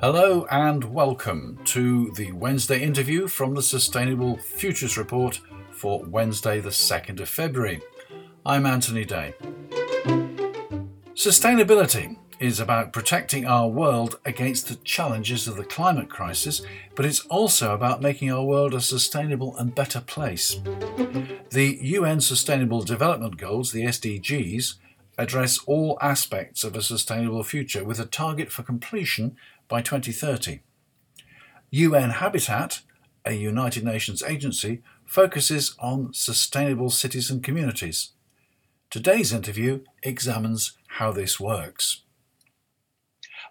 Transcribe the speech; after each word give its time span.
Hello 0.00 0.46
and 0.50 0.84
welcome 0.84 1.58
to 1.64 2.10
the 2.12 2.32
Wednesday 2.32 2.82
interview 2.82 3.28
from 3.28 3.54
the 3.54 3.60
Sustainable 3.60 4.38
Futures 4.38 4.96
Report 4.96 5.42
for 5.72 6.02
Wednesday, 6.04 6.58
the 6.60 6.70
2nd 6.70 7.20
of 7.20 7.28
February. 7.28 7.82
I'm 8.46 8.64
Anthony 8.64 9.04
Day. 9.04 9.34
Sustainability 11.12 12.16
is 12.40 12.60
about 12.60 12.94
protecting 12.94 13.44
our 13.44 13.68
world 13.68 14.18
against 14.24 14.68
the 14.68 14.76
challenges 14.76 15.46
of 15.46 15.56
the 15.56 15.64
climate 15.64 16.08
crisis, 16.08 16.62
but 16.94 17.04
it's 17.04 17.26
also 17.26 17.74
about 17.74 18.00
making 18.00 18.30
our 18.30 18.42
world 18.42 18.72
a 18.72 18.80
sustainable 18.80 19.54
and 19.58 19.74
better 19.74 20.00
place. 20.00 20.60
The 21.50 21.78
UN 21.82 22.22
Sustainable 22.22 22.80
Development 22.80 23.36
Goals, 23.36 23.72
the 23.72 23.84
SDGs, 23.84 24.76
address 25.18 25.58
all 25.66 25.98
aspects 26.00 26.64
of 26.64 26.76
a 26.76 26.82
sustainable 26.82 27.42
future 27.42 27.84
with 27.84 27.98
a 27.98 28.06
target 28.06 28.50
for 28.50 28.62
completion 28.62 29.36
by 29.68 29.80
2030. 29.82 30.60
UN 31.70 32.10
Habitat, 32.10 32.82
a 33.24 33.32
United 33.32 33.84
Nations 33.84 34.22
agency, 34.22 34.82
focuses 35.04 35.74
on 35.78 36.12
sustainable 36.12 36.90
cities 36.90 37.30
and 37.30 37.42
communities. 37.42 38.10
Today's 38.90 39.32
interview 39.32 39.80
examines 40.02 40.72
how 40.86 41.12
this 41.12 41.40
works. 41.40 42.02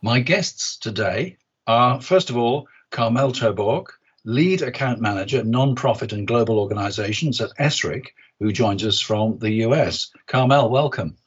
My 0.01 0.19
guests 0.19 0.77
today 0.77 1.37
are, 1.67 2.01
first 2.01 2.29
of 2.29 2.37
all, 2.37 2.67
Carmel 2.91 3.31
Terborg, 3.31 3.87
lead 4.23 4.61
account 4.61 5.01
manager, 5.01 5.43
non-profit 5.43 6.13
and 6.13 6.27
global 6.27 6.59
organizations 6.59 7.41
at 7.41 7.55
ESRIC, 7.59 8.07
who 8.39 8.51
joins 8.51 8.85
us 8.85 8.99
from 8.99 9.37
the 9.39 9.51
US. 9.65 10.11
Carmel, 10.27 10.69
welcome. 10.69 11.17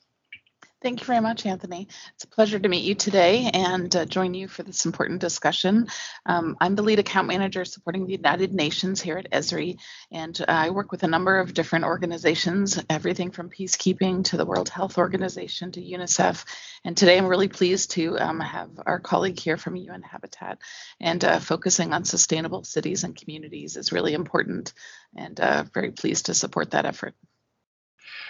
Thank 0.80 1.00
you 1.00 1.06
very 1.06 1.20
much, 1.20 1.44
Anthony. 1.44 1.88
It's 2.14 2.22
a 2.22 2.28
pleasure 2.28 2.60
to 2.60 2.68
meet 2.68 2.84
you 2.84 2.94
today 2.94 3.50
and 3.52 3.94
uh, 3.96 4.04
join 4.04 4.32
you 4.32 4.46
for 4.46 4.62
this 4.62 4.86
important 4.86 5.20
discussion. 5.20 5.88
Um, 6.24 6.56
I'm 6.60 6.76
the 6.76 6.82
lead 6.82 7.00
account 7.00 7.26
manager 7.26 7.64
supporting 7.64 8.06
the 8.06 8.12
United 8.12 8.54
Nations 8.54 9.00
here 9.00 9.18
at 9.18 9.28
ESRI, 9.32 9.76
and 10.12 10.40
I 10.46 10.70
work 10.70 10.92
with 10.92 11.02
a 11.02 11.08
number 11.08 11.40
of 11.40 11.52
different 11.52 11.84
organizations, 11.84 12.80
everything 12.88 13.32
from 13.32 13.50
peacekeeping 13.50 14.22
to 14.26 14.36
the 14.36 14.46
World 14.46 14.68
Health 14.68 14.98
Organization 14.98 15.72
to 15.72 15.80
UNICEF. 15.80 16.44
And 16.84 16.96
today 16.96 17.18
I'm 17.18 17.26
really 17.26 17.48
pleased 17.48 17.90
to 17.92 18.16
um, 18.16 18.38
have 18.38 18.70
our 18.86 19.00
colleague 19.00 19.40
here 19.40 19.56
from 19.56 19.74
UN 19.74 20.02
Habitat. 20.02 20.58
And 21.00 21.24
uh, 21.24 21.40
focusing 21.40 21.92
on 21.92 22.04
sustainable 22.04 22.62
cities 22.62 23.02
and 23.02 23.16
communities 23.16 23.76
is 23.76 23.90
really 23.90 24.14
important, 24.14 24.74
and 25.16 25.40
uh, 25.40 25.64
very 25.74 25.90
pleased 25.90 26.26
to 26.26 26.34
support 26.34 26.70
that 26.70 26.86
effort. 26.86 27.16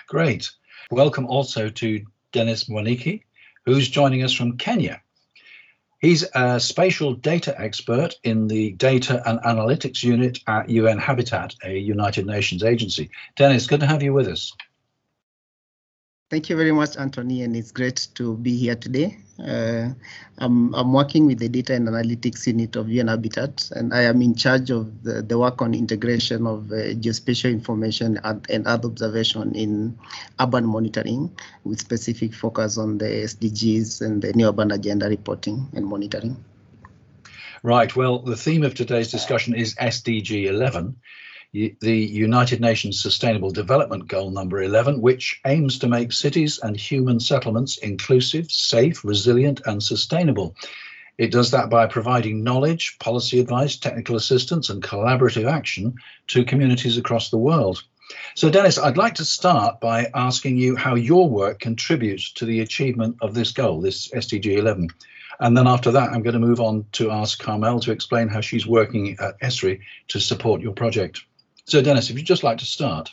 Great. 0.06 0.50
Welcome 0.90 1.26
also 1.26 1.68
to 1.68 2.06
Dennis 2.32 2.64
Mwaniki, 2.64 3.22
who's 3.64 3.88
joining 3.88 4.22
us 4.22 4.32
from 4.32 4.56
Kenya. 4.56 5.00
He's 6.00 6.24
a 6.34 6.60
spatial 6.60 7.14
data 7.14 7.60
expert 7.60 8.14
in 8.22 8.46
the 8.46 8.72
Data 8.72 9.20
and 9.26 9.40
Analytics 9.40 10.04
Unit 10.04 10.38
at 10.46 10.68
UN 10.68 10.98
Habitat, 10.98 11.56
a 11.64 11.76
United 11.76 12.24
Nations 12.24 12.62
agency. 12.62 13.10
Dennis, 13.36 13.66
good 13.66 13.80
to 13.80 13.86
have 13.86 14.02
you 14.02 14.12
with 14.12 14.28
us. 14.28 14.52
Thank 16.30 16.50
you 16.50 16.56
very 16.56 16.72
much, 16.72 16.98
Anthony, 16.98 17.42
and 17.42 17.56
it's 17.56 17.72
great 17.72 18.08
to 18.16 18.36
be 18.36 18.54
here 18.54 18.74
today. 18.74 19.16
Uh, 19.42 19.88
I'm, 20.36 20.74
I'm 20.74 20.92
working 20.92 21.24
with 21.24 21.38
the 21.38 21.48
Data 21.48 21.72
and 21.72 21.88
Analytics 21.88 22.46
Unit 22.46 22.76
of 22.76 22.90
UN 22.90 23.08
Habitat, 23.08 23.70
and 23.74 23.94
I 23.94 24.02
am 24.02 24.20
in 24.20 24.34
charge 24.34 24.68
of 24.68 25.02
the, 25.02 25.22
the 25.22 25.38
work 25.38 25.62
on 25.62 25.72
integration 25.72 26.46
of 26.46 26.70
uh, 26.70 26.92
geospatial 27.00 27.50
information 27.50 28.20
and, 28.24 28.46
and 28.50 28.66
Earth 28.66 28.84
observation 28.84 29.54
in 29.54 29.98
urban 30.38 30.66
monitoring, 30.66 31.34
with 31.64 31.80
specific 31.80 32.34
focus 32.34 32.76
on 32.76 32.98
the 32.98 33.06
SDGs 33.06 34.02
and 34.02 34.20
the 34.20 34.34
New 34.34 34.48
Urban 34.48 34.70
Agenda 34.70 35.08
reporting 35.08 35.66
and 35.72 35.86
monitoring. 35.86 36.44
Right. 37.62 37.96
Well, 37.96 38.18
the 38.18 38.36
theme 38.36 38.64
of 38.64 38.74
today's 38.74 39.10
discussion 39.10 39.54
is 39.54 39.76
SDG 39.76 40.44
11 40.44 40.94
the 41.52 41.76
United 41.80 42.60
Nations 42.60 43.00
Sustainable 43.00 43.50
Development 43.50 44.06
Goal 44.06 44.30
number 44.30 44.62
11, 44.62 45.00
which 45.00 45.40
aims 45.46 45.78
to 45.78 45.88
make 45.88 46.12
cities 46.12 46.58
and 46.62 46.76
human 46.76 47.20
settlements 47.20 47.78
inclusive, 47.78 48.50
safe, 48.50 49.02
resilient, 49.02 49.62
and 49.64 49.82
sustainable. 49.82 50.54
It 51.16 51.32
does 51.32 51.50
that 51.52 51.70
by 51.70 51.86
providing 51.86 52.44
knowledge, 52.44 52.98
policy 53.00 53.40
advice, 53.40 53.76
technical 53.76 54.16
assistance, 54.16 54.68
and 54.68 54.82
collaborative 54.82 55.50
action 55.50 55.94
to 56.28 56.44
communities 56.44 56.98
across 56.98 57.30
the 57.30 57.38
world. 57.38 57.82
So, 58.34 58.50
Dennis, 58.50 58.78
I'd 58.78 58.96
like 58.96 59.14
to 59.14 59.24
start 59.24 59.80
by 59.80 60.10
asking 60.14 60.58
you 60.58 60.76
how 60.76 60.94
your 60.94 61.28
work 61.28 61.60
contributes 61.60 62.32
to 62.34 62.44
the 62.44 62.60
achievement 62.60 63.16
of 63.20 63.34
this 63.34 63.52
goal, 63.52 63.80
this 63.80 64.08
SDG 64.08 64.58
11. 64.58 64.88
And 65.40 65.56
then 65.56 65.66
after 65.66 65.90
that, 65.92 66.10
I'm 66.10 66.22
going 66.22 66.40
to 66.40 66.46
move 66.46 66.60
on 66.60 66.84
to 66.92 67.10
ask 67.10 67.38
Carmel 67.38 67.80
to 67.80 67.92
explain 67.92 68.28
how 68.28 68.40
she's 68.40 68.66
working 68.66 69.16
at 69.18 69.40
ESRI 69.40 69.80
to 70.08 70.20
support 70.20 70.60
your 70.60 70.72
project. 70.72 71.24
So, 71.68 71.82
Dennis, 71.82 72.08
if 72.08 72.16
you'd 72.16 72.24
just 72.24 72.42
like 72.42 72.56
to 72.58 72.64
start. 72.64 73.10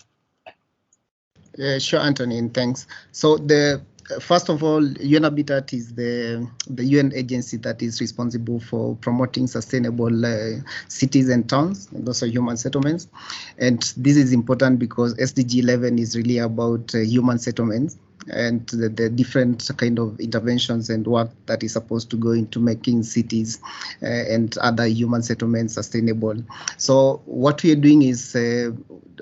Yeah, 1.57 1.77
sure, 1.77 1.99
Anthony, 1.99 2.38
and 2.38 2.53
thanks. 2.53 2.88
So 3.11 3.38
the 3.38 3.81
first 4.21 4.47
of 4.47 4.63
all, 4.63 4.81
UN 4.85 5.23
Habitat 5.23 5.73
is 5.73 5.93
the 5.93 6.47
the 6.69 6.85
UN 6.85 7.11
agency 7.13 7.57
that 7.57 7.81
is 7.81 7.99
responsible 7.99 8.61
for 8.61 8.95
promoting 9.01 9.47
sustainable 9.47 10.25
uh, 10.25 10.61
cities 10.88 11.27
and 11.27 11.49
towns, 11.49 11.89
and 11.91 12.07
also 12.07 12.25
human 12.27 12.55
settlements. 12.55 13.09
And 13.57 13.81
this 13.97 14.16
is 14.16 14.31
important 14.31 14.79
because 14.79 15.16
SDG 15.16 15.61
11 15.63 15.99
is 15.99 16.16
really 16.16 16.37
about 16.37 16.95
uh, 16.95 16.99
human 16.99 17.39
settlements 17.39 17.97
and 18.28 18.68
the, 18.68 18.90
the, 18.90 19.09
different 19.09 19.69
kind 19.78 20.00
of 20.00 20.19
interventions 20.19 20.90
and 20.90 21.06
work 21.06 21.30
that 21.46 21.63
is 21.63 21.74
supposed 21.74 22.09
to 22.09 22.18
go 22.18 22.31
into 22.31 22.59
making 22.59 23.03
cities 23.03 23.59
uh, 24.02 24.06
and 24.06 24.58
other 24.59 24.86
human 24.86 25.22
settlements 25.22 25.75
sustainable. 25.75 26.35
So 26.78 27.22
what 27.25 27.62
we 27.64 27.72
are 27.72 27.78
doing 27.78 28.02
is 28.02 28.35
uh, 28.35 28.72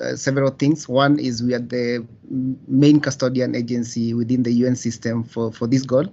uh, 0.02 0.16
several 0.16 0.50
things. 0.52 0.88
One 0.88 1.19
is 1.19 1.44
we 1.44 1.53
are 1.53 1.59
the 1.59 2.06
main 2.68 3.00
custodian 3.00 3.56
agency 3.56 4.13
within 4.13 4.42
the 4.44 4.52
UN 4.52 4.75
system 4.75 5.24
for, 5.24 5.52
for 5.52 5.68
this 5.68 5.84
goal. 5.84 6.06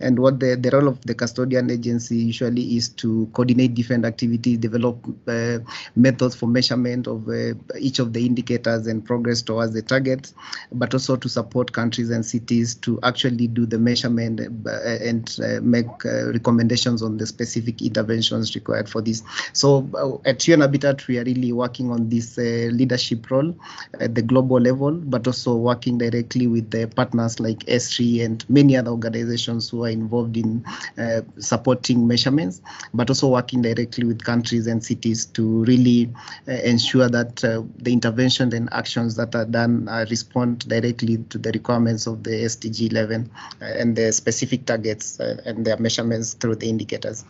And 0.00 0.18
what 0.18 0.40
the, 0.40 0.56
the 0.56 0.70
role 0.70 0.88
of 0.88 1.00
the 1.02 1.14
custodian 1.14 1.70
agency 1.70 2.16
usually 2.16 2.76
is 2.76 2.88
to 2.90 3.28
coordinate 3.32 3.74
different 3.74 4.04
activities, 4.04 4.58
develop 4.58 4.98
uh, 5.28 5.58
methods 5.94 6.34
for 6.34 6.46
measurement 6.46 7.06
of 7.06 7.28
uh, 7.28 7.54
each 7.78 7.98
of 7.98 8.12
the 8.12 8.24
indicators 8.26 8.86
and 8.86 9.04
progress 9.04 9.42
towards 9.42 9.72
the 9.72 9.82
target, 9.82 10.32
but 10.72 10.92
also 10.92 11.16
to 11.16 11.28
support 11.28 11.72
countries 11.72 12.10
and 12.10 12.24
cities 12.24 12.37
to 12.40 12.98
actually 13.02 13.48
do 13.48 13.66
the 13.66 13.78
measurement 13.78 14.40
uh, 14.40 14.70
and 15.00 15.38
uh, 15.42 15.60
make 15.62 15.86
uh, 16.04 16.32
recommendations 16.32 17.02
on 17.02 17.16
the 17.16 17.26
specific 17.26 17.82
interventions 17.82 18.54
required 18.54 18.88
for 18.88 19.02
this. 19.02 19.22
So 19.52 20.20
at 20.24 20.46
UN 20.48 20.60
Habitat, 20.60 21.06
we 21.06 21.18
are 21.18 21.24
really 21.24 21.52
working 21.52 21.90
on 21.90 22.08
this 22.08 22.36
leadership 22.36 23.30
role 23.30 23.54
at 24.00 24.14
the 24.14 24.22
global 24.22 24.60
level, 24.60 24.92
but 24.92 25.26
also 25.26 25.56
working 25.56 25.98
directly 25.98 26.46
with 26.46 26.70
the 26.70 26.86
partners 26.86 27.40
like 27.40 27.58
ESRI 27.60 28.24
and 28.24 28.44
many 28.48 28.76
other 28.76 28.90
organizations 28.90 29.70
who 29.70 29.84
are 29.84 29.90
involved 29.90 30.36
in 30.36 30.64
uh, 30.98 31.22
supporting 31.38 32.06
measurements, 32.06 32.60
but 32.94 33.10
also 33.10 33.28
working 33.28 33.62
directly 33.62 34.04
with 34.04 34.24
countries 34.24 34.66
and 34.66 34.84
cities 34.84 35.26
to 35.26 35.64
really 35.64 36.12
uh, 36.46 36.52
ensure 36.52 37.08
that 37.08 37.44
uh, 37.44 37.62
the 37.78 37.92
intervention 37.92 38.52
and 38.54 38.68
actions 38.72 39.16
that 39.16 39.34
are 39.34 39.44
done 39.44 39.86
respond 40.10 40.68
directly 40.68 41.18
to 41.30 41.38
the 41.38 41.50
requirements 41.52 42.06
of 42.06 42.22
the 42.22 42.27
SDG 42.32 42.90
11 42.90 43.30
uh, 43.60 43.64
and 43.64 43.96
the 43.96 44.12
specific 44.12 44.66
targets 44.66 45.20
uh, 45.20 45.40
and 45.44 45.64
their 45.64 45.78
measurements 45.78 46.34
through 46.34 46.56
the 46.56 46.68
indicators. 46.68 47.24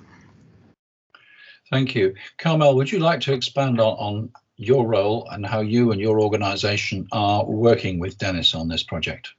Thank 1.71 1.95
you. 1.95 2.15
Carmel, 2.39 2.77
would 2.77 2.91
you 2.91 2.99
like 2.99 3.21
to 3.21 3.33
expand 3.33 3.81
on, 3.81 3.97
on 3.99 4.31
your 4.59 4.87
role 4.87 5.27
and 5.31 5.47
how 5.47 5.61
you 5.61 5.93
and 5.93 6.01
your 6.01 6.21
organization 6.21 7.07
are 7.13 7.45
working 7.47 7.99
with 8.01 8.19
Dennis 8.19 8.55
on 8.55 8.69
this 8.69 8.83
project. 8.83 9.31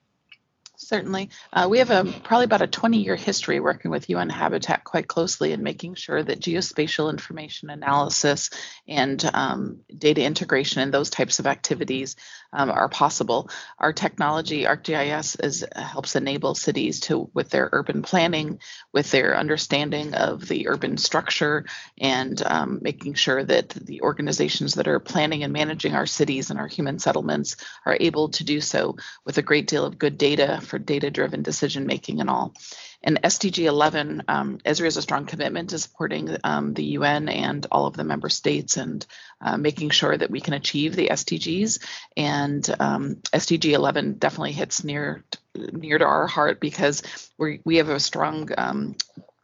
Certainly. 0.89 1.29
Uh, 1.53 1.67
we 1.69 1.77
have 1.77 1.91
a 1.91 2.03
probably 2.23 2.45
about 2.45 2.63
a 2.63 2.67
20 2.67 3.03
year 3.03 3.15
history 3.15 3.59
working 3.59 3.91
with 3.91 4.09
UN 4.09 4.27
Habitat 4.27 4.83
quite 4.83 5.07
closely 5.07 5.51
and 5.51 5.61
making 5.61 5.93
sure 5.93 6.23
that 6.23 6.39
geospatial 6.39 7.11
information 7.11 7.69
analysis 7.69 8.49
and 8.87 9.23
um, 9.35 9.81
data 9.95 10.23
integration 10.23 10.81
and 10.81 10.91
those 10.91 11.11
types 11.11 11.37
of 11.37 11.45
activities 11.45 12.15
um, 12.51 12.71
are 12.71 12.89
possible. 12.89 13.51
Our 13.77 13.93
technology, 13.93 14.63
ArcGIS, 14.63 15.43
is, 15.43 15.63
helps 15.75 16.15
enable 16.15 16.55
cities 16.55 17.01
to, 17.01 17.29
with 17.35 17.51
their 17.51 17.69
urban 17.71 18.01
planning, 18.01 18.59
with 18.91 19.11
their 19.11 19.37
understanding 19.37 20.15
of 20.15 20.47
the 20.47 20.69
urban 20.69 20.97
structure, 20.97 21.65
and 21.99 22.41
um, 22.43 22.79
making 22.81 23.13
sure 23.13 23.43
that 23.43 23.69
the 23.69 24.01
organizations 24.01 24.73
that 24.73 24.87
are 24.87 24.99
planning 24.99 25.43
and 25.43 25.53
managing 25.53 25.93
our 25.93 26.07
cities 26.07 26.49
and 26.49 26.59
our 26.59 26.67
human 26.67 26.97
settlements 26.97 27.57
are 27.85 27.97
able 27.99 28.29
to 28.29 28.43
do 28.43 28.59
so 28.59 28.95
with 29.23 29.37
a 29.37 29.43
great 29.43 29.67
deal 29.67 29.85
of 29.85 29.99
good 29.99 30.17
data 30.17 30.59
for 30.63 30.78
data 30.79 31.11
driven 31.11 31.43
decision 31.43 31.85
making 31.85 32.21
and 32.21 32.29
all. 32.29 32.53
And 33.01 33.21
SDG 33.21 33.65
11, 33.65 34.23
um, 34.27 34.57
ESRI 34.65 34.83
has 34.83 34.97
a 34.97 35.01
strong 35.01 35.25
commitment 35.25 35.69
to 35.69 35.79
supporting 35.79 36.35
um, 36.43 36.73
the 36.73 36.83
UN 36.83 37.29
and 37.29 37.65
all 37.71 37.85
of 37.85 37.95
the 37.95 38.03
member 38.03 38.27
states 38.27 38.75
and 38.75 39.05
uh, 39.39 39.57
making 39.57 39.91
sure 39.91 40.17
that 40.17 40.29
we 40.29 40.41
can 40.41 40.53
achieve 40.53 40.95
the 40.95 41.09
SDGs. 41.09 41.79
And 42.17 42.75
um, 42.79 43.15
SDG 43.31 43.71
11 43.71 44.15
definitely 44.15 44.51
hits 44.51 44.83
near 44.83 45.23
near 45.55 45.97
to 45.97 46.05
our 46.05 46.27
heart 46.27 46.59
because 46.59 47.01
we 47.37 47.61
we 47.63 47.77
have 47.77 47.89
a 47.89 47.99
strong 47.99 48.49
um, 48.57 48.95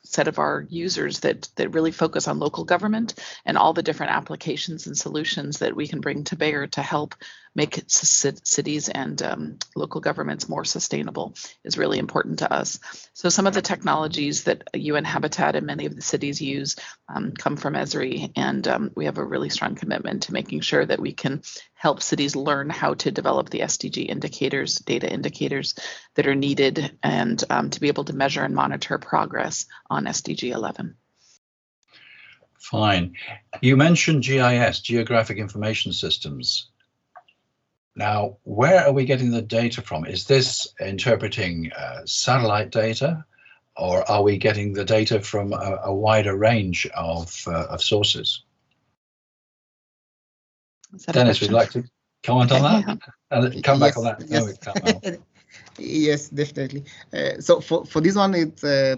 set 0.04 0.28
of 0.28 0.40
our 0.40 0.66
users 0.70 1.22
that 1.22 1.50
that 1.56 1.74
really 1.74 1.92
focus 1.92 2.28
on 2.28 2.40
local 2.40 2.64
government 2.64 3.16
and 3.46 3.58
all 3.58 3.74
the 3.74 3.84
different 3.84 4.12
applications 4.12 4.88
and 4.88 4.98
solutions 4.98 5.60
that 5.60 5.76
we 5.76 5.88
can 5.88 6.00
bring 6.00 6.24
to 6.26 6.36
bear 6.36 6.68
to 6.68 6.82
help 6.82 7.16
make 7.56 7.84
cities 7.88 8.90
and 8.90 9.22
um, 9.22 9.58
local 9.76 10.02
governments 10.02 10.50
more 10.50 10.66
sustainable 10.66 11.36
is 11.64 11.78
really 11.78 11.98
important 11.98 12.40
to 12.40 12.52
us. 12.52 12.80
So 13.14 13.30
some 13.30 13.48
of 13.48 13.54
the 13.54 13.62
technologies 13.62 14.44
that 14.44 14.68
UN 14.74 15.06
Habitat 15.06 15.56
and 15.56 15.66
many 15.66 15.86
of 15.86 15.96
the 15.96 16.02
cities 16.02 16.42
use 16.42 16.76
um, 17.08 17.32
come 17.32 17.56
from 17.56 17.76
Esri, 17.76 18.32
and 18.36 18.68
um, 18.68 18.92
we 18.96 19.06
have 19.06 19.18
a 19.18 19.24
really 19.24 19.50
strong 19.50 19.76
commitment 19.76 20.24
to 20.24 20.34
making 20.34 20.60
sure 20.62 20.86
that 20.86 21.00
we 21.00 21.14
can 21.14 21.42
help 21.74 22.02
cities 22.02 22.36
learn 22.36 22.70
how 22.70 22.94
to 22.96 23.12
develop 23.12 23.50
the 23.50 23.62
SDG 23.62 24.08
indicators, 24.08 24.80
data 24.80 25.12
indicators 25.12 25.76
that 26.16 26.28
are 26.28 26.36
needed, 26.36 26.98
and 27.02 27.42
um, 27.50 27.70
to 27.70 27.80
be 27.80 27.88
able 27.88 28.04
to 28.06 28.14
measure 28.14 28.44
and 28.44 28.56
monitor 28.56 28.98
progress 28.98 29.66
on 29.90 30.06
SDG 30.06 30.52
11. 30.52 30.96
Fine. 32.60 33.14
You 33.62 33.78
mentioned 33.78 34.24
GIS, 34.24 34.80
Geographic 34.80 35.38
Information 35.38 35.94
Systems. 35.94 36.72
Now, 37.96 38.38
where 38.44 38.86
are 38.86 38.92
we 38.92 39.06
getting 39.06 39.32
the 39.32 39.42
data 39.42 39.82
from? 39.82 40.06
Is 40.06 40.26
this 40.26 40.68
interpreting 40.80 41.72
uh, 41.72 42.02
satellite 42.06 42.72
data, 42.72 43.24
or 43.78 44.10
are 44.10 44.22
we 44.22 44.38
getting 44.38 44.74
the 44.74 44.84
data 44.84 45.22
from 45.22 45.54
a, 45.54 45.80
a 45.86 45.94
wider 45.94 46.36
range 46.36 46.86
of, 46.96 47.44
uh, 47.48 47.68
of 47.70 47.82
sources? 47.82 48.44
Dennis, 51.12 51.40
would 51.42 51.50
you 51.50 51.56
like 51.56 51.72
to 51.72 51.84
comment 52.24 52.52
on 52.52 52.62
that? 52.62 53.00
Yeah. 53.32 53.38
And 53.38 53.64
come 53.64 53.80
back 53.80 53.96
yes, 53.96 53.98
on 53.98 54.04
that. 54.04 54.24
Yes. 54.28 55.04
No, 55.06 55.18
Yes, 55.78 56.30
definitely. 56.30 56.86
Uh, 57.12 57.42
so 57.42 57.60
for, 57.60 57.86
for 57.86 58.00
this 58.00 58.16
one, 58.16 58.34
it's 58.34 58.64
uh, 58.64 58.96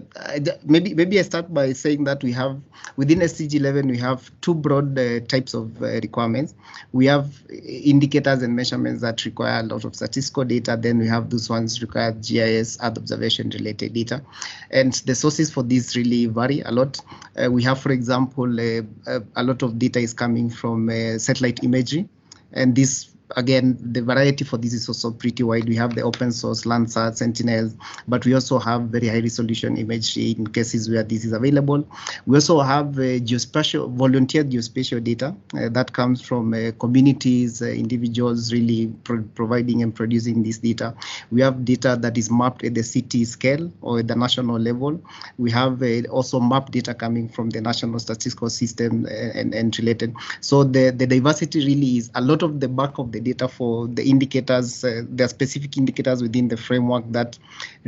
maybe 0.64 0.94
maybe 0.94 1.18
I 1.18 1.22
start 1.22 1.52
by 1.52 1.72
saying 1.72 2.04
that 2.04 2.22
we 2.22 2.30
have 2.32 2.60
within 2.96 3.18
SDG 3.18 3.54
11 3.54 3.88
we 3.88 3.98
have 3.98 4.30
two 4.42 4.54
broad 4.54 4.96
uh, 4.96 5.18
types 5.20 5.54
of 5.54 5.82
uh, 5.82 5.86
requirements. 5.86 6.54
We 6.92 7.06
have 7.06 7.32
indicators 7.50 8.42
and 8.42 8.54
measurements 8.54 9.02
that 9.02 9.24
require 9.24 9.58
a 9.60 9.62
lot 9.64 9.84
of 9.84 9.96
statistical 9.96 10.44
data. 10.44 10.78
Then 10.80 10.98
we 10.98 11.08
have 11.08 11.30
those 11.30 11.50
ones 11.50 11.82
require 11.82 12.12
GIS, 12.12 12.78
Earth 12.80 12.98
observation 12.98 13.50
related 13.50 13.94
data, 13.94 14.22
and 14.70 14.92
the 15.04 15.16
sources 15.16 15.50
for 15.50 15.64
these 15.64 15.96
really 15.96 16.26
vary 16.26 16.60
a 16.60 16.70
lot. 16.70 17.00
Uh, 17.36 17.50
we 17.50 17.64
have, 17.64 17.80
for 17.80 17.90
example, 17.90 18.48
uh, 18.60 19.18
a 19.34 19.42
lot 19.42 19.62
of 19.62 19.80
data 19.80 19.98
is 19.98 20.12
coming 20.12 20.48
from 20.48 20.88
satellite 21.18 21.64
imagery, 21.64 22.08
and 22.52 22.76
this 22.76 23.10
again, 23.36 23.76
the 23.80 24.00
variety 24.02 24.44
for 24.44 24.56
this 24.56 24.72
is 24.72 24.88
also 24.88 25.10
pretty 25.10 25.42
wide. 25.42 25.68
We 25.68 25.76
have 25.76 25.94
the 25.94 26.02
open 26.02 26.32
source 26.32 26.64
Landsat, 26.64 27.16
Sentinel, 27.16 27.72
but 28.06 28.24
we 28.24 28.34
also 28.34 28.58
have 28.58 28.82
very 28.82 29.08
high 29.08 29.20
resolution 29.20 29.76
imagery 29.76 30.32
in 30.32 30.46
cases 30.46 30.88
where 30.88 31.02
this 31.02 31.24
is 31.24 31.32
available. 31.32 31.86
We 32.26 32.36
also 32.36 32.60
have 32.60 32.98
uh, 32.98 33.20
geospatial, 33.20 33.92
volunteer 33.92 34.44
geospatial 34.44 35.02
data 35.04 35.34
uh, 35.54 35.68
that 35.70 35.92
comes 35.92 36.22
from 36.22 36.54
uh, 36.54 36.72
communities, 36.78 37.62
uh, 37.62 37.66
individuals 37.66 38.52
really 38.52 38.92
pro 39.04 39.22
providing 39.34 39.82
and 39.82 39.94
producing 39.94 40.42
this 40.42 40.58
data. 40.58 40.94
We 41.30 41.40
have 41.42 41.64
data 41.64 41.96
that 42.00 42.16
is 42.16 42.30
mapped 42.30 42.64
at 42.64 42.74
the 42.74 42.82
city 42.82 43.24
scale 43.24 43.70
or 43.82 44.00
at 44.00 44.08
the 44.08 44.16
national 44.16 44.58
level. 44.58 45.02
We 45.36 45.50
have 45.50 45.82
uh, 45.82 46.08
also 46.10 46.40
map 46.40 46.70
data 46.70 46.94
coming 46.94 47.28
from 47.28 47.50
the 47.50 47.60
national 47.60 47.98
statistical 48.00 48.50
system 48.50 49.06
uh, 49.06 49.38
and, 49.38 49.54
and 49.54 49.76
related. 49.78 50.14
So 50.40 50.64
the, 50.64 50.90
the 50.90 51.06
diversity 51.06 51.64
really 51.64 51.98
is 51.98 52.10
a 52.14 52.20
lot 52.20 52.42
of 52.42 52.60
the 52.60 52.68
back 52.68 52.98
of 52.98 53.12
the 53.12 53.17
the 53.18 53.32
data 53.32 53.48
for 53.48 53.88
the 53.88 54.02
indicators, 54.02 54.84
uh, 54.84 55.02
there 55.08 55.24
are 55.24 55.28
specific 55.28 55.76
indicators 55.76 56.22
within 56.22 56.48
the 56.48 56.56
framework 56.56 57.04
that 57.12 57.38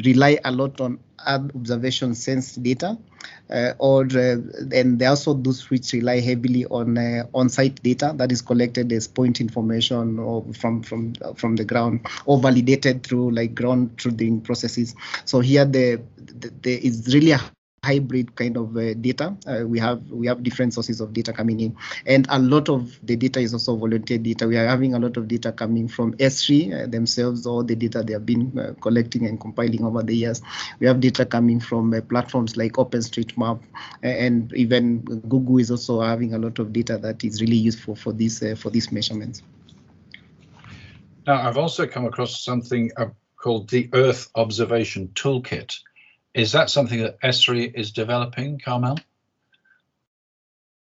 rely 0.04 0.38
a 0.44 0.50
lot 0.52 0.80
on 0.80 0.98
observation 1.26 2.14
sense 2.14 2.54
data, 2.56 2.96
uh, 3.50 3.72
or 3.78 4.04
uh, 4.04 4.36
and 4.72 4.98
there 4.98 5.08
are 5.08 5.10
also 5.10 5.34
those 5.34 5.68
which 5.70 5.92
rely 5.92 6.20
heavily 6.20 6.64
on 6.66 6.96
uh, 6.96 7.24
on-site 7.34 7.82
data 7.82 8.12
that 8.16 8.32
is 8.32 8.42
collected 8.42 8.92
as 8.92 9.06
point 9.06 9.40
information 9.40 10.18
or 10.18 10.44
from 10.54 10.82
from 10.82 11.14
from 11.36 11.56
the 11.56 11.64
ground 11.64 12.00
or 12.24 12.38
validated 12.40 13.02
through 13.02 13.30
like 13.32 13.54
ground 13.54 13.90
truthing 13.96 14.42
processes. 14.42 14.94
So 15.24 15.40
here 15.40 15.64
the, 15.64 16.00
the, 16.16 16.50
the 16.62 16.86
is 16.86 17.14
really 17.14 17.32
a 17.32 17.40
hybrid 17.82 18.36
kind 18.36 18.56
of 18.56 18.76
uh, 18.76 18.94
data. 18.94 19.36
Uh, 19.46 19.66
we 19.66 19.78
have 19.78 20.02
we 20.10 20.26
have 20.26 20.42
different 20.42 20.74
sources 20.74 21.00
of 21.00 21.12
data 21.12 21.32
coming 21.32 21.60
in, 21.60 21.76
and 22.06 22.26
a 22.28 22.38
lot 22.38 22.68
of 22.68 22.98
the 23.02 23.16
data 23.16 23.40
is 23.40 23.54
also 23.54 23.76
volunteer 23.76 24.18
data. 24.18 24.46
We 24.46 24.58
are 24.58 24.66
having 24.66 24.94
a 24.94 24.98
lot 24.98 25.16
of 25.16 25.28
data 25.28 25.52
coming 25.52 25.88
from 25.88 26.12
Esri 26.14 26.72
uh, 26.72 26.86
themselves, 26.86 27.46
or 27.46 27.64
the 27.64 27.74
data 27.74 28.02
they 28.02 28.12
have 28.12 28.26
been 28.26 28.58
uh, 28.58 28.74
collecting 28.80 29.26
and 29.26 29.40
compiling 29.40 29.84
over 29.84 30.02
the 30.02 30.14
years. 30.14 30.42
We 30.78 30.86
have 30.86 31.00
data 31.00 31.24
coming 31.24 31.60
from 31.60 31.94
uh, 31.94 32.02
platforms 32.02 32.56
like 32.56 32.72
OpenStreetMap, 32.72 33.60
and 34.02 34.52
even 34.52 35.00
Google 35.28 35.58
is 35.58 35.70
also 35.70 36.02
having 36.02 36.34
a 36.34 36.38
lot 36.38 36.58
of 36.58 36.72
data 36.72 36.98
that 36.98 37.24
is 37.24 37.40
really 37.40 37.56
useful 37.56 37.96
for 37.96 38.12
this 38.12 38.42
uh, 38.42 38.56
for 38.56 38.70
these 38.70 38.92
measurements. 38.92 39.42
Now, 41.26 41.48
I've 41.48 41.58
also 41.58 41.86
come 41.86 42.06
across 42.06 42.44
something 42.44 42.90
called 43.36 43.70
the 43.70 43.88
Earth 43.94 44.30
Observation 44.34 45.08
Toolkit. 45.14 45.78
Is 46.34 46.52
that 46.52 46.70
something 46.70 47.00
that 47.00 47.20
Esri 47.20 47.74
is 47.74 47.90
developing, 47.90 48.60
Carmel? 48.60 48.98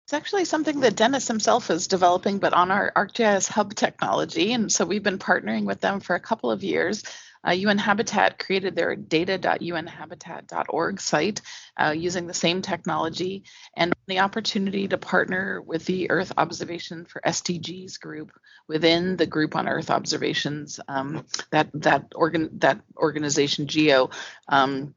It's 0.06 0.14
actually 0.14 0.46
something 0.46 0.82
that 0.82 0.96
Dennis 0.96 1.28
himself 1.28 1.72
is 1.72 1.88
developing, 1.88 2.38
but 2.38 2.54
on 2.54 2.70
our 2.72 2.92
ArcGIS 2.96 3.48
Hub 3.48 3.74
technology. 3.74 4.54
And 4.54 4.72
so 4.72 4.86
we've 4.86 5.02
been 5.02 5.18
partnering 5.18 5.66
with 5.66 5.82
them 5.82 6.02
for 6.02 6.16
a 6.16 6.20
couple 6.20 6.52
of 6.52 6.64
years. 6.64 7.04
Uh, 7.46 7.52
UN 7.52 7.78
Habitat 7.78 8.40
created 8.40 8.74
their 8.76 8.96
data.unhabitat.org 8.96 11.02
site 11.02 11.42
uh, 11.78 11.94
using 11.98 12.28
the 12.28 12.34
same 12.34 12.62
technology 12.62 13.44
and 13.76 13.94
the 14.08 14.20
opportunity 14.20 14.88
to 14.88 14.98
partner 14.98 15.62
with 15.62 15.86
the 15.86 16.10
Earth 16.12 16.32
Observation 16.38 17.06
for 17.06 17.22
SDGs 17.26 18.00
group 18.00 18.32
within 18.68 19.18
the 19.18 19.26
group 19.26 19.56
on 19.56 19.68
Earth 19.68 19.90
observations. 19.90 20.80
Um, 20.88 21.26
that 21.50 21.70
that 21.74 22.14
organ 22.16 22.50
that 22.60 22.82
organization 22.96 23.68
GEO 23.68 24.12
um, 24.48 24.94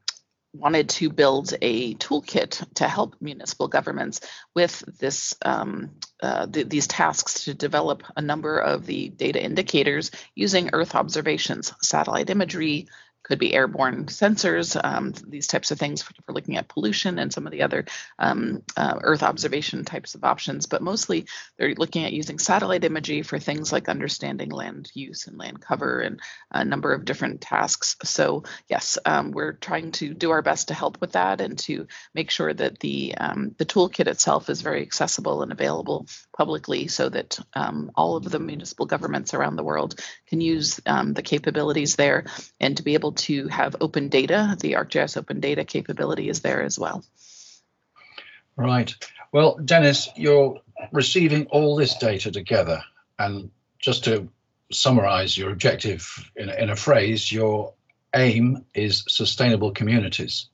wanted 0.53 0.89
to 0.89 1.09
build 1.09 1.53
a 1.61 1.93
toolkit 1.95 2.65
to 2.75 2.87
help 2.87 3.15
municipal 3.21 3.67
governments 3.67 4.21
with 4.55 4.83
this 4.99 5.35
um, 5.43 5.91
uh, 6.21 6.47
th- 6.47 6.69
these 6.69 6.87
tasks 6.87 7.45
to 7.45 7.53
develop 7.53 8.03
a 8.15 8.21
number 8.21 8.57
of 8.57 8.85
the 8.85 9.09
data 9.09 9.43
indicators 9.43 10.11
using 10.35 10.71
Earth 10.73 10.95
observations, 10.95 11.73
satellite 11.81 12.29
imagery, 12.29 12.87
could 13.23 13.39
be 13.39 13.53
airborne 13.53 14.05
sensors, 14.05 14.79
um, 14.81 15.13
these 15.27 15.47
types 15.47 15.71
of 15.71 15.79
things 15.79 16.01
for, 16.01 16.13
for, 16.25 16.33
looking 16.33 16.57
at 16.57 16.69
pollution 16.69 17.19
and 17.19 17.33
some 17.33 17.45
of 17.45 17.51
the 17.51 17.61
other 17.61 17.85
um, 18.19 18.63
uh, 18.77 18.99
Earth 19.01 19.23
observation 19.23 19.83
types 19.83 20.15
of 20.15 20.23
options. 20.23 20.65
But 20.65 20.81
mostly 20.81 21.25
they're 21.57 21.73
looking 21.75 22.05
at 22.05 22.13
using 22.13 22.39
satellite 22.39 22.85
imagery 22.85 23.23
for 23.23 23.37
things 23.37 23.71
like 23.71 23.89
understanding 23.89 24.49
land 24.49 24.89
use 24.93 25.27
and 25.27 25.37
land 25.37 25.59
cover 25.61 25.99
and 25.99 26.21
a 26.51 26.63
number 26.63 26.93
of 26.93 27.05
different 27.05 27.41
tasks. 27.41 27.97
So 28.03 28.43
yes, 28.69 28.97
um, 29.05 29.31
we're 29.31 29.53
trying 29.53 29.91
to 29.93 30.13
do 30.13 30.31
our 30.31 30.41
best 30.41 30.69
to 30.69 30.73
help 30.73 31.01
with 31.01 31.13
that 31.13 31.41
and 31.41 31.57
to 31.59 31.87
make 32.13 32.31
sure 32.31 32.53
that 32.53 32.79
the 32.79 33.15
um, 33.17 33.55
the 33.57 33.65
toolkit 33.65 34.07
itself 34.07 34.49
is 34.49 34.61
very 34.61 34.81
accessible 34.81 35.41
and 35.41 35.51
available 35.51 36.07
publicly 36.35 36.87
so 36.87 37.09
that 37.09 37.39
um, 37.53 37.91
all 37.95 38.15
of 38.15 38.29
the 38.29 38.39
municipal 38.39 38.85
governments 38.85 39.33
around 39.33 39.55
the 39.55 39.63
world 39.63 39.99
can 40.27 40.39
use 40.39 40.79
um, 40.85 41.13
the 41.13 41.21
capabilities 41.21 41.95
there 41.95 42.25
and 42.59 42.77
to 42.77 42.83
be 42.83 42.93
able 42.93 43.06
to 43.13 43.47
have 43.47 43.75
open 43.81 44.09
data. 44.09 44.57
The 44.59 44.73
ArcGIS 44.73 45.17
open 45.17 45.39
data 45.39 45.63
capability 45.65 46.29
is 46.29 46.41
there 46.41 46.61
as 46.61 46.77
well. 46.77 47.03
Right. 48.55 48.93
Well, 49.31 49.57
Dennis, 49.63 50.09
you're 50.15 50.59
receiving 50.91 51.45
all 51.47 51.75
this 51.75 51.95
data 51.97 52.31
together. 52.31 52.83
And 53.19 53.51
just 53.79 54.03
to 54.05 54.29
summarize 54.71 55.37
your 55.37 55.51
objective 55.51 56.31
in, 56.35 56.49
in 56.49 56.69
a 56.69 56.75
phrase, 56.75 57.31
your 57.31 57.73
aim 58.15 58.65
is 58.73 59.03
sustainable 59.07 59.71
communities. 59.71 60.47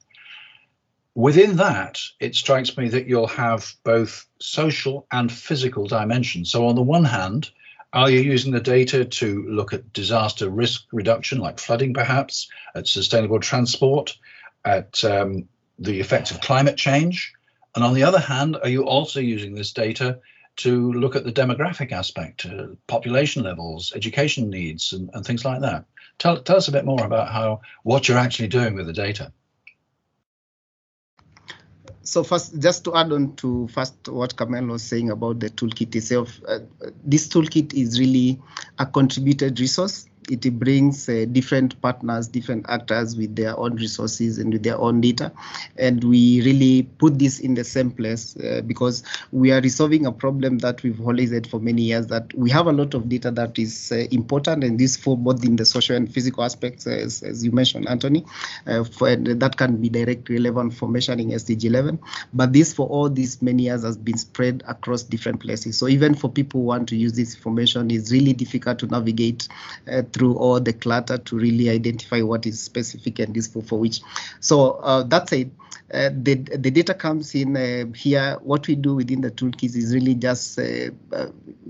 Within 1.16 1.58
that, 1.58 2.00
it 2.20 2.36
strikes 2.36 2.76
me 2.76 2.90
that 2.90 3.08
you'll 3.08 3.28
have 3.28 3.74
both 3.84 4.26
social 4.40 5.06
and 5.12 5.32
physical 5.32 5.88
dimensions. 5.88 6.52
So, 6.52 6.68
on 6.68 6.76
the 6.76 6.82
one 6.82 7.06
hand, 7.06 7.52
are 7.94 8.10
you 8.10 8.20
using 8.20 8.52
the 8.52 8.60
data 8.60 9.06
to 9.06 9.44
look 9.48 9.72
at 9.72 9.94
disaster 9.94 10.50
risk 10.50 10.86
reduction, 10.92 11.38
like 11.38 11.60
flooding 11.60 11.94
perhaps, 11.94 12.50
at 12.76 12.88
sustainable 12.88 13.40
transport, 13.40 14.18
at 14.66 15.04
um, 15.04 15.48
the 15.78 16.00
effects 16.00 16.32
of 16.32 16.42
climate 16.42 16.76
change? 16.76 17.34
And 17.76 17.84
on 17.84 17.94
the 17.94 18.04
other 18.04 18.20
hand, 18.20 18.58
are 18.62 18.70
you 18.70 18.86
also 18.86 19.20
using 19.20 19.54
this 19.54 19.72
data 19.72 20.20
to 20.56 20.92
look 20.94 21.16
at 21.16 21.24
the 21.24 21.32
demographic 21.32 21.92
aspect, 21.92 22.46
uh, 22.46 22.68
population 22.88 23.44
levels, 23.44 23.94
education 23.96 24.50
needs, 24.50 24.94
and, 24.94 25.10
and 25.14 25.26
things 25.26 25.46
like 25.46 25.62
that? 25.62 25.86
Tell, 26.18 26.42
tell 26.42 26.58
us 26.58 26.68
a 26.68 26.72
bit 26.72 26.86
more 26.86 27.04
about 27.06 27.32
how 27.32 27.62
what 27.84 28.08
you're 28.08 28.18
actually 28.18 28.48
doing 28.48 28.76
with 28.76 28.88
the 28.88 28.94
data 28.94 29.32
so 32.04 32.24
first, 32.24 32.60
just 32.60 32.84
to 32.86 32.96
add 32.96 33.12
on 33.12 33.36
to 33.38 33.68
first 33.70 34.08
what 34.10 34.36
Carmel 34.36 34.68
was 34.68 34.84
saying 34.84 35.10
about 35.10 35.40
the 35.40 35.50
toolkit 35.50 35.96
itself, 35.96 36.40
uh, 36.48 36.60
this 37.04 37.28
toolkit 37.28 37.74
is 37.74 38.00
really 38.00 38.40
a 38.78 38.86
contributed 38.86 39.60
resource 39.60 40.08
it 40.30 40.60
brings 40.60 41.08
uh, 41.10 41.26
different 41.32 41.80
partners, 41.82 42.28
different 42.28 42.66
actors 42.70 43.16
with 43.16 43.36
their 43.36 43.58
own 43.58 43.76
resources 43.76 44.38
and 44.38 44.54
with 44.54 44.64
their 44.64 44.78
own 44.78 45.02
data. 45.02 45.32
And 45.78 46.04
we 46.04 46.42
really 46.42 46.84
put 46.84 47.20
this 47.20 47.40
in 47.40 47.56
the 47.56 47.64
same 47.64 47.92
place 47.92 48.36
uh, 48.38 48.62
because 48.66 49.04
we 49.32 49.52
are 49.52 49.62
resolving 49.62 50.06
a 50.06 50.12
problem 50.12 50.60
that 50.60 50.84
we've 50.84 51.02
always 51.02 51.32
had 51.32 51.48
for 51.48 51.60
many 51.60 51.84
years 51.84 52.08
that 52.08 52.34
we 52.36 52.50
have 52.52 52.68
a 52.68 52.72
lot 52.72 52.94
of 52.94 53.10
data 53.10 53.32
that 53.32 53.58
is 53.60 53.92
uh, 53.92 54.06
important 54.12 54.64
and 54.64 54.80
this 54.80 54.96
for 54.98 55.18
both 55.18 55.44
in 55.44 55.56
the 55.56 55.66
social 55.66 55.96
and 55.96 56.12
physical 56.14 56.44
aspects, 56.44 56.88
as, 56.88 57.24
as 57.24 57.44
you 57.44 57.52
mentioned, 57.52 57.88
Anthony, 57.88 58.26
uh, 58.68 58.84
for, 58.84 59.16
that 59.16 59.58
can 59.58 59.82
be 59.82 59.90
directly 59.90 60.36
relevant 60.36 60.74
for 60.74 60.88
measuring 60.88 61.30
SDG 61.30 61.66
11. 61.66 62.00
But 62.34 62.54
this 62.54 62.74
for 62.74 62.88
all 62.88 63.10
these 63.10 63.42
many 63.42 63.64
years 63.64 63.84
has 63.84 63.98
been 63.98 64.18
spread 64.18 64.64
across 64.68 65.04
different 65.04 65.42
places. 65.42 65.78
So 65.78 65.88
even 65.88 66.16
for 66.16 66.30
people 66.30 66.62
who 66.62 66.68
want 66.68 66.90
to 66.90 66.96
use 66.96 67.14
this 67.14 67.36
information, 67.36 67.92
it's 67.92 68.12
really 68.12 68.34
difficult 68.34 68.80
to 68.80 68.88
navigate 68.88 69.48
uh, 69.92 70.04
through 70.14 70.36
all 70.36 70.60
the 70.60 70.74
clutter 70.74 71.18
to 71.18 71.38
really 71.38 71.70
identify 71.70 72.22
what 72.22 72.46
is 72.46 72.62
specific 72.62 73.20
and 73.20 73.36
useful 73.36 73.62
for 73.62 73.80
which. 73.80 74.02
So 74.40 74.74
uh, 74.84 75.04
that's 75.04 75.32
it. 75.34 75.50
Uh, 75.94 76.10
the, 76.12 76.36
the 76.36 76.72
data 76.72 76.94
comes 76.94 77.36
in 77.36 77.56
uh, 77.56 77.86
here. 77.96 78.38
What 78.42 78.68
we 78.68 78.76
do 78.76 78.96
within 78.96 79.22
the 79.22 79.30
toolkits 79.30 79.76
is 79.76 79.94
really 79.94 80.16
just 80.16 80.58
uh, 80.58 80.90
uh 81.12 81.28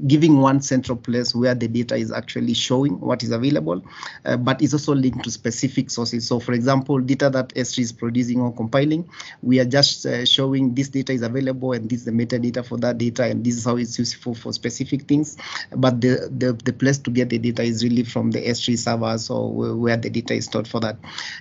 giving 0.07 0.39
one 0.39 0.61
central 0.61 0.97
place 0.97 1.35
where 1.35 1.55
the 1.55 1.67
data 1.67 1.95
is 1.95 2.11
actually 2.11 2.53
showing 2.53 2.99
what 2.99 3.23
is 3.23 3.31
available, 3.31 3.81
uh, 4.25 4.37
but 4.37 4.61
it's 4.61 4.73
also 4.73 4.93
linked 4.95 5.23
to 5.23 5.31
specific 5.31 5.89
sources. 5.89 6.27
So 6.27 6.39
for 6.39 6.53
example, 6.53 6.99
data 6.99 7.29
that 7.29 7.49
Esri 7.49 7.79
is 7.79 7.91
producing 7.91 8.41
or 8.41 8.53
compiling, 8.53 9.07
we 9.41 9.59
are 9.59 9.65
just 9.65 10.05
uh, 10.05 10.25
showing 10.25 10.73
this 10.73 10.89
data 10.89 11.13
is 11.13 11.21
available 11.21 11.73
and 11.73 11.89
this 11.89 11.99
is 11.99 12.05
the 12.05 12.11
metadata 12.11 12.65
for 12.65 12.77
that 12.77 12.97
data 12.97 13.23
and 13.23 13.43
this 13.43 13.55
is 13.55 13.65
how 13.65 13.77
it's 13.77 13.97
useful 13.99 14.35
for 14.35 14.51
specific 14.51 15.03
things. 15.03 15.37
But 15.75 16.01
the, 16.01 16.29
the, 16.35 16.53
the 16.53 16.73
place 16.73 16.97
to 16.99 17.11
get 17.11 17.29
the 17.29 17.39
data 17.39 17.63
is 17.63 17.83
really 17.83 18.03
from 18.03 18.31
the 18.33 18.41
Esri 18.41 18.77
servers 18.77 19.29
or 19.29 19.51
where 19.53 19.97
the 19.97 20.09
data 20.09 20.33
is 20.33 20.45
stored 20.45 20.67
for 20.67 20.79
that. 20.81 20.97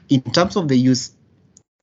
In 0.08 0.22
terms 0.22 0.56
of 0.56 0.68
the 0.68 0.76
use, 0.76 1.12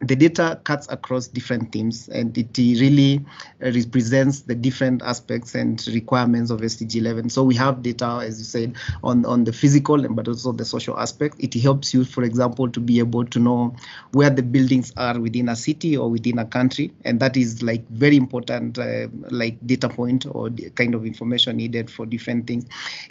the 0.02 0.16
data 0.16 0.60
cuts 0.64 0.88
across 0.90 1.28
different 1.28 1.74
themes 1.74 2.08
and 2.08 2.38
it 2.38 2.58
really 2.58 3.26
uh, 3.62 3.72
represents 3.72 4.42
the 4.42 4.56
different 4.56 5.02
aspects 5.02 5.56
and 5.56 5.86
requirements 5.88 6.52
of 6.52 6.62
SDG 6.62 6.96
11. 6.96 7.30
So 7.30 7.44
we 7.44 7.56
have 7.56 7.82
data, 7.82 8.22
as 8.24 8.40
you 8.40 8.46
said, 8.46 8.76
on, 9.04 9.26
on 9.26 9.44
the 9.44 9.52
physical 9.52 9.98
but 10.10 10.28
also 10.30 10.54
the 10.54 10.64
social 10.64 10.98
aspect. 10.98 11.36
It 11.40 11.54
helps 11.56 11.94
you, 11.94 12.06
for 12.06 12.24
example, 12.24 12.70
to 12.70 12.80
be 12.80 13.00
able 13.00 13.26
to 13.26 13.40
know 13.40 13.76
where 14.14 14.30
the 14.30 14.42
buildings 14.42 14.94
are 14.96 15.20
within 15.20 15.50
a 15.50 15.56
city 15.56 15.98
or 15.98 16.10
within 16.10 16.40
a 16.40 16.46
country. 16.46 16.94
And 17.04 17.20
that 17.20 17.36
is 17.36 17.62
like 17.62 17.86
very 17.90 18.16
important, 18.16 18.80
uh, 18.80 19.10
like 19.30 19.58
data 19.68 19.90
point 19.90 20.26
or 20.32 20.50
kind 20.76 20.96
of 20.96 21.06
information 21.06 21.58
needed 21.58 21.92
for 21.92 22.06
different 22.06 22.48
things. 22.48 22.66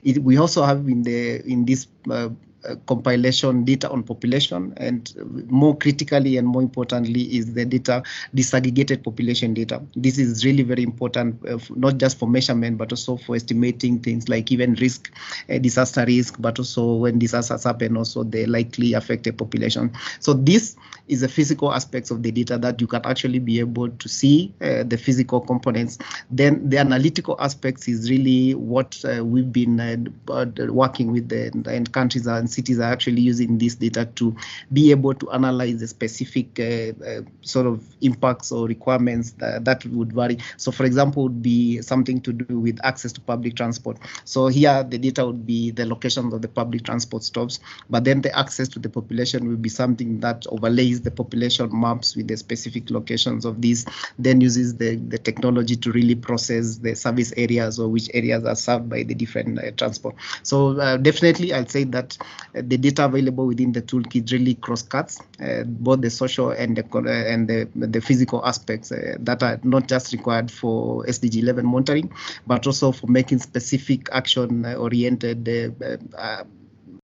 It, 0.05 0.23
we 0.23 0.39
also 0.39 0.63
have 0.65 0.89
in 0.89 1.03
the 1.03 1.43
in 1.47 1.67
this 1.67 1.87
uh, 2.11 2.31
uh, 2.65 2.75
compilation 2.87 3.65
data 3.65 3.89
on 3.91 4.03
population 4.03 4.73
and 4.79 5.15
more 5.49 5.77
critically 5.77 6.37
and 6.37 6.47
more 6.47 6.63
importantly 6.63 7.23
is 7.37 7.55
the 7.55 7.65
data 7.65 8.03
disaggregated 8.35 9.05
population 9.05 9.55
data. 9.55 9.81
This 9.95 10.19
is 10.19 10.45
really 10.45 10.63
very 10.63 10.83
important 10.83 11.45
uh, 11.47 11.59
not 11.77 11.99
just 11.99 12.19
for 12.19 12.29
measurement 12.29 12.79
but 12.79 12.93
also 12.93 13.17
for 13.17 13.37
estimating 13.37 14.01
things 14.01 14.29
like 14.29 14.51
even 14.51 14.75
risk 14.75 15.13
uh, 15.49 15.59
disaster 15.59 16.05
risk 16.07 16.37
but 16.41 16.59
also 16.59 16.95
when 16.95 17.19
disasters 17.19 17.65
happen 17.65 17.97
also 17.97 18.25
the 18.25 18.47
likely 18.47 18.95
affected 18.95 19.39
population. 19.39 19.93
So 20.21 20.35
this 20.35 20.77
is 21.09 21.21
the 21.21 21.29
physical 21.29 21.73
aspects 21.73 22.11
of 22.11 22.23
the 22.23 22.31
data 22.31 22.59
that 22.59 22.81
you 22.81 22.87
can 22.87 23.03
actually 23.05 23.39
be 23.39 23.61
able 23.61 23.89
to 23.89 24.09
see 24.09 24.53
uh, 24.61 24.83
the 24.85 24.99
physical 24.99 25.41
components. 25.41 25.99
Then 26.31 26.69
the 26.69 26.79
analytical 26.79 27.37
aspects 27.41 27.89
is 27.89 28.11
really 28.11 28.55
what 28.55 29.03
uh, 29.05 29.25
we've 29.25 29.53
been 29.53 29.79
working 30.27 31.13
with 31.13 31.29
the, 31.29 31.51
the 31.55 31.87
countries 31.93 32.27
and 32.27 32.48
cities 32.49 32.79
are 32.79 32.91
actually 32.93 33.23
using 33.23 33.59
this 33.59 33.77
data 33.77 34.07
to 34.17 34.35
be 34.73 34.91
able 34.91 35.15
to 35.15 35.31
analyze 35.31 35.81
the 35.81 35.87
specific 35.87 36.59
uh, 36.59 36.93
uh, 37.05 37.23
sort 37.43 37.67
of 37.67 37.85
impacts 38.01 38.51
or 38.51 38.67
requirements 38.67 39.33
that, 39.33 39.65
that 39.65 39.85
would 39.87 40.13
vary. 40.13 40.39
So, 40.57 40.73
for 40.73 40.85
example, 40.85 41.29
would 41.29 41.43
be 41.43 41.83
something 41.83 42.21
to 42.23 42.33
do 42.33 42.59
with 42.59 42.79
access 42.85 43.13
to 43.13 43.21
public 43.21 43.55
transport. 43.55 43.99
So 44.25 44.47
here 44.49 44.83
the 44.83 44.99
data 44.99 45.27
would 45.27 45.47
be 45.47 45.71
the 45.71 45.87
locations 45.87 46.33
of 46.33 46.43
the 46.43 46.49
public 46.49 46.85
transport 46.85 47.23
stops, 47.23 47.61
but 47.91 48.05
then 48.05 48.23
the 48.23 48.37
access 48.37 48.69
to 48.69 48.79
the 48.79 48.89
population 48.89 49.49
will 49.49 49.57
be 49.57 49.69
something 49.69 50.21
that 50.21 50.47
overlays 50.49 51.03
the 51.03 51.11
population 51.11 51.69
maps 51.73 52.17
with 52.17 52.29
the 52.29 52.37
specific 52.37 52.91
locations 52.91 53.45
of 53.45 53.61
these, 53.61 53.85
then 54.19 54.41
uses 54.41 54.77
the, 54.77 54.97
the 54.97 55.19
technology 55.19 55.77
to 55.77 55.93
really 55.93 56.15
process 56.15 56.79
the 56.79 56.95
service 56.95 57.33
areas 57.37 57.79
or 57.79 57.89
which 57.89 58.09
areas 58.15 58.45
are 58.45 58.57
served 58.57 58.89
by 58.89 59.03
the 59.03 59.15
different 59.15 59.59
uh, 59.59 59.71
transport. 59.73 60.15
So 60.43 60.79
uh, 60.81 60.97
definitely 60.97 61.53
I'll 61.53 61.67
say 61.67 61.85
that 61.85 62.17
the 62.55 62.79
data 62.79 63.05
available 63.05 63.47
within 63.47 63.73
the 63.73 63.83
toolkit 63.83 64.31
really 64.33 64.55
cross-cuts 64.55 65.21
uh, 65.41 65.65
both 65.65 66.01
the 66.01 66.11
social 66.11 66.51
and 66.51 66.77
the 66.77 66.85
uh, 66.95 67.33
and 67.33 67.49
the, 67.49 67.69
the 67.75 68.01
physical 68.01 68.45
aspects 68.45 68.91
uh, 68.93 69.17
that 69.21 69.43
are 69.43 69.61
not 69.65 69.89
just 69.89 70.13
required 70.13 70.51
for 70.51 71.05
SDG 71.05 71.43
11 71.43 71.67
monitoring, 71.67 72.11
but 72.47 72.67
also 72.67 72.93
for 72.93 73.07
making 73.07 73.39
specific 73.39 74.09
action-oriented 74.13 75.49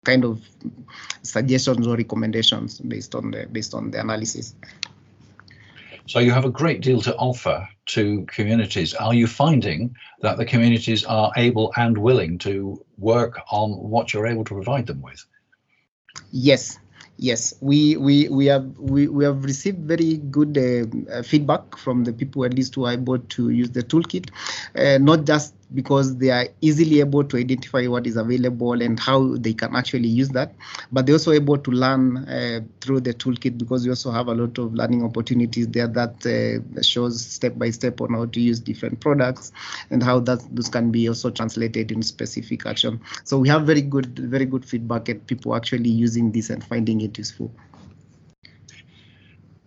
kind 0.05 0.25
of 0.25 0.41
suggestions 1.23 1.87
or 1.87 1.97
recommendations 1.97 2.81
based 2.81 3.15
on 3.15 3.31
the 3.31 3.47
based 3.53 3.75
on 3.75 3.91
the 3.91 4.01
analysis. 4.01 4.55
So 6.07 6.21
you 6.21 6.31
have 6.31 6.47
a 6.47 6.51
great 6.51 6.81
deal 6.81 7.03
to 7.03 7.15
offer 7.17 7.69
to 7.89 8.25
communities. 8.27 8.95
Are 8.95 9.15
you 9.15 9.27
finding 9.27 9.95
that 10.21 10.39
the 10.39 10.45
communities 10.45 11.05
are 11.05 11.33
able 11.37 11.73
and 11.77 11.97
willing 11.99 12.39
to 12.39 12.83
work 12.99 13.41
on 13.51 13.71
what 13.73 14.13
you're 14.13 14.27
able 14.27 14.45
to 14.45 14.55
provide 14.55 14.87
them 14.87 15.03
with? 15.03 15.25
Yes, 16.31 16.79
yes 17.19 17.55
we 17.61 17.97
we 17.97 18.29
we 18.29 18.47
have 18.47 18.67
we, 18.79 19.09
we 19.09 19.25
have 19.25 19.45
received 19.45 19.79
very 19.81 20.17
good 20.31 20.57
uh, 20.57 21.23
feedback 21.23 21.77
from 21.77 22.05
the 22.05 22.13
people 22.13 22.45
at 22.45 22.55
least 22.55 22.75
who 22.77 22.87
are 22.87 22.93
able 22.93 23.19
to 23.19 23.51
use 23.51 23.71
the 23.71 23.83
toolkit 23.83 24.31
uh, 24.77 24.99
not 24.99 25.25
just 25.25 25.55
because 25.75 26.17
they 26.17 26.31
are 26.31 26.47
easily 26.61 27.01
able 27.01 27.25
to 27.25 27.37
identify 27.37 27.87
what 27.87 28.07
is 28.07 28.17
available 28.17 28.81
and 28.81 28.99
how 28.99 29.37
they 29.37 29.53
can 29.53 29.77
actually 29.77 30.09
use 30.09 30.31
that. 30.31 30.55
But 30.91 31.07
they're 31.07 31.15
also 31.15 31.33
able 31.33 31.59
to 31.59 31.71
learn 31.71 32.19
uh, 32.29 32.61
through 32.81 33.01
the 33.01 33.13
toolkit 33.15 33.59
because 33.59 33.85
we 33.85 33.91
also 33.91 34.11
have 34.11 34.29
a 34.29 34.35
lot 34.35 34.57
of 34.59 34.75
learning 34.75 35.05
opportunities 35.05 35.69
there 35.69 35.89
that 35.89 36.25
uh, 36.27 36.83
shows 36.83 37.21
step 37.21 37.59
by 37.59 37.71
step 37.71 38.01
on 38.01 38.15
how 38.15 38.27
to 38.27 38.41
use 38.41 38.61
different 38.61 39.01
products 39.01 39.53
and 39.91 40.03
how 40.03 40.21
that 40.21 40.41
those 40.55 40.69
can 40.69 40.91
be 40.91 41.09
also 41.09 41.31
translated 41.31 41.93
in 41.93 42.03
specific 42.03 42.65
action. 42.67 43.01
So 43.25 43.39
we 43.39 43.49
have 43.49 43.67
very 43.67 43.83
good, 43.83 44.19
very 44.19 44.47
good 44.47 44.65
feedback 44.65 45.09
at 45.09 45.27
people 45.27 45.55
actually 45.55 45.91
using 45.91 46.33
this 46.33 46.51
and 46.51 46.65
finding 46.65 47.01
it 47.03 47.19
useful. 47.19 47.53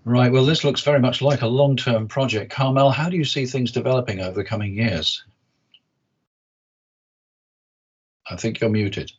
Right. 0.03 0.31
Well, 0.31 0.45
this 0.45 0.63
looks 0.63 0.81
very 0.81 0.99
much 0.99 1.21
like 1.21 1.43
a 1.43 1.47
long-term 1.47 2.07
project. 2.07 2.51
Carmel, 2.51 2.89
how 2.89 3.07
do 3.07 3.17
you 3.17 3.25
see 3.25 3.45
things 3.45 3.71
developing 3.71 4.19
over 4.19 4.35
the 4.35 4.43
coming 4.43 4.73
years? 4.73 5.23
I 8.31 8.37
think 8.37 8.61
you're 8.61 8.69
muted. 8.71 9.11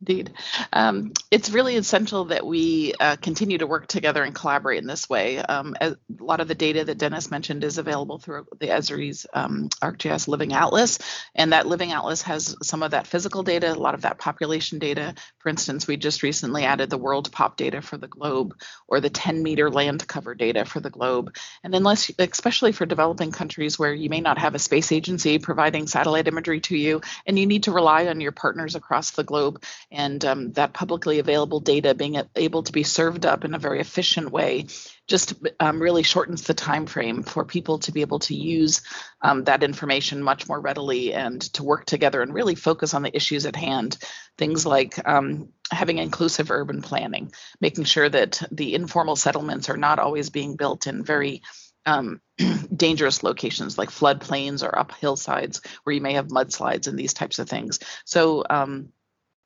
Indeed. 0.00 0.32
Um, 0.72 1.12
it's 1.32 1.50
really 1.50 1.74
essential 1.74 2.26
that 2.26 2.46
we 2.46 2.94
uh, 3.00 3.16
continue 3.16 3.58
to 3.58 3.66
work 3.66 3.88
together 3.88 4.22
and 4.22 4.32
collaborate 4.32 4.80
in 4.80 4.86
this 4.86 5.08
way. 5.08 5.38
Um, 5.38 5.74
a 5.80 5.96
lot 6.20 6.38
of 6.40 6.46
the 6.46 6.54
data 6.54 6.84
that 6.84 6.98
Dennis 6.98 7.32
mentioned 7.32 7.64
is 7.64 7.78
available 7.78 8.18
through 8.18 8.46
the 8.60 8.68
Esri's 8.68 9.26
um, 9.34 9.68
ArcGIS 9.82 10.28
Living 10.28 10.52
Atlas, 10.52 11.00
and 11.34 11.52
that 11.52 11.66
Living 11.66 11.90
Atlas 11.90 12.22
has 12.22 12.54
some 12.62 12.84
of 12.84 12.92
that 12.92 13.08
physical 13.08 13.42
data, 13.42 13.72
a 13.72 13.74
lot 13.74 13.94
of 13.94 14.02
that 14.02 14.18
population 14.18 14.78
data. 14.78 15.14
For 15.38 15.48
instance, 15.48 15.88
we 15.88 15.96
just 15.96 16.22
recently 16.22 16.64
added 16.64 16.90
the 16.90 16.98
WorldPop 16.98 17.56
data 17.56 17.82
for 17.82 17.96
the 17.96 18.06
globe 18.06 18.54
or 18.86 19.00
the 19.00 19.10
10 19.10 19.42
meter 19.42 19.68
land 19.68 20.06
cover 20.06 20.36
data 20.36 20.64
for 20.64 20.78
the 20.78 20.90
globe. 20.90 21.34
And 21.64 21.74
then, 21.74 21.82
less, 21.82 22.08
especially 22.20 22.70
for 22.70 22.86
developing 22.86 23.32
countries 23.32 23.80
where 23.80 23.92
you 23.92 24.10
may 24.10 24.20
not 24.20 24.38
have 24.38 24.54
a 24.54 24.60
space 24.60 24.92
agency 24.92 25.40
providing 25.40 25.88
satellite 25.88 26.28
imagery 26.28 26.60
to 26.60 26.76
you, 26.76 27.00
and 27.26 27.36
you 27.36 27.46
need 27.46 27.64
to 27.64 27.72
rely 27.72 28.06
on 28.06 28.20
your 28.20 28.32
partners 28.32 28.76
across 28.76 29.10
the 29.10 29.24
globe 29.24 29.60
and 29.90 30.24
um, 30.24 30.52
that 30.52 30.72
publicly 30.72 31.18
available 31.18 31.60
data 31.60 31.94
being 31.94 32.20
able 32.36 32.62
to 32.62 32.72
be 32.72 32.82
served 32.82 33.24
up 33.24 33.44
in 33.44 33.54
a 33.54 33.58
very 33.58 33.80
efficient 33.80 34.30
way 34.30 34.66
just 35.06 35.34
um, 35.60 35.80
really 35.80 36.02
shortens 36.02 36.42
the 36.42 36.54
time 36.54 36.86
frame 36.86 37.22
for 37.22 37.44
people 37.44 37.78
to 37.78 37.92
be 37.92 38.02
able 38.02 38.18
to 38.18 38.34
use 38.34 38.82
um, 39.22 39.44
that 39.44 39.62
information 39.62 40.22
much 40.22 40.48
more 40.48 40.60
readily 40.60 41.14
and 41.14 41.40
to 41.40 41.64
work 41.64 41.86
together 41.86 42.20
and 42.20 42.34
really 42.34 42.54
focus 42.54 42.92
on 42.92 43.02
the 43.02 43.16
issues 43.16 43.46
at 43.46 43.56
hand 43.56 43.96
things 44.36 44.66
like 44.66 44.98
um, 45.08 45.48
having 45.70 45.98
inclusive 45.98 46.50
urban 46.50 46.82
planning 46.82 47.32
making 47.60 47.84
sure 47.84 48.08
that 48.08 48.42
the 48.50 48.74
informal 48.74 49.16
settlements 49.16 49.70
are 49.70 49.76
not 49.76 49.98
always 49.98 50.30
being 50.30 50.56
built 50.56 50.86
in 50.86 51.02
very 51.02 51.42
um, 51.86 52.20
dangerous 52.76 53.22
locations 53.22 53.78
like 53.78 53.88
floodplains 53.88 54.62
or 54.62 54.78
up 54.78 54.92
hillsides 54.92 55.62
where 55.82 55.94
you 55.94 56.02
may 56.02 56.12
have 56.14 56.28
mudslides 56.28 56.86
and 56.86 56.98
these 56.98 57.14
types 57.14 57.38
of 57.38 57.48
things. 57.48 57.78
So 58.04 58.44
um, 58.48 58.92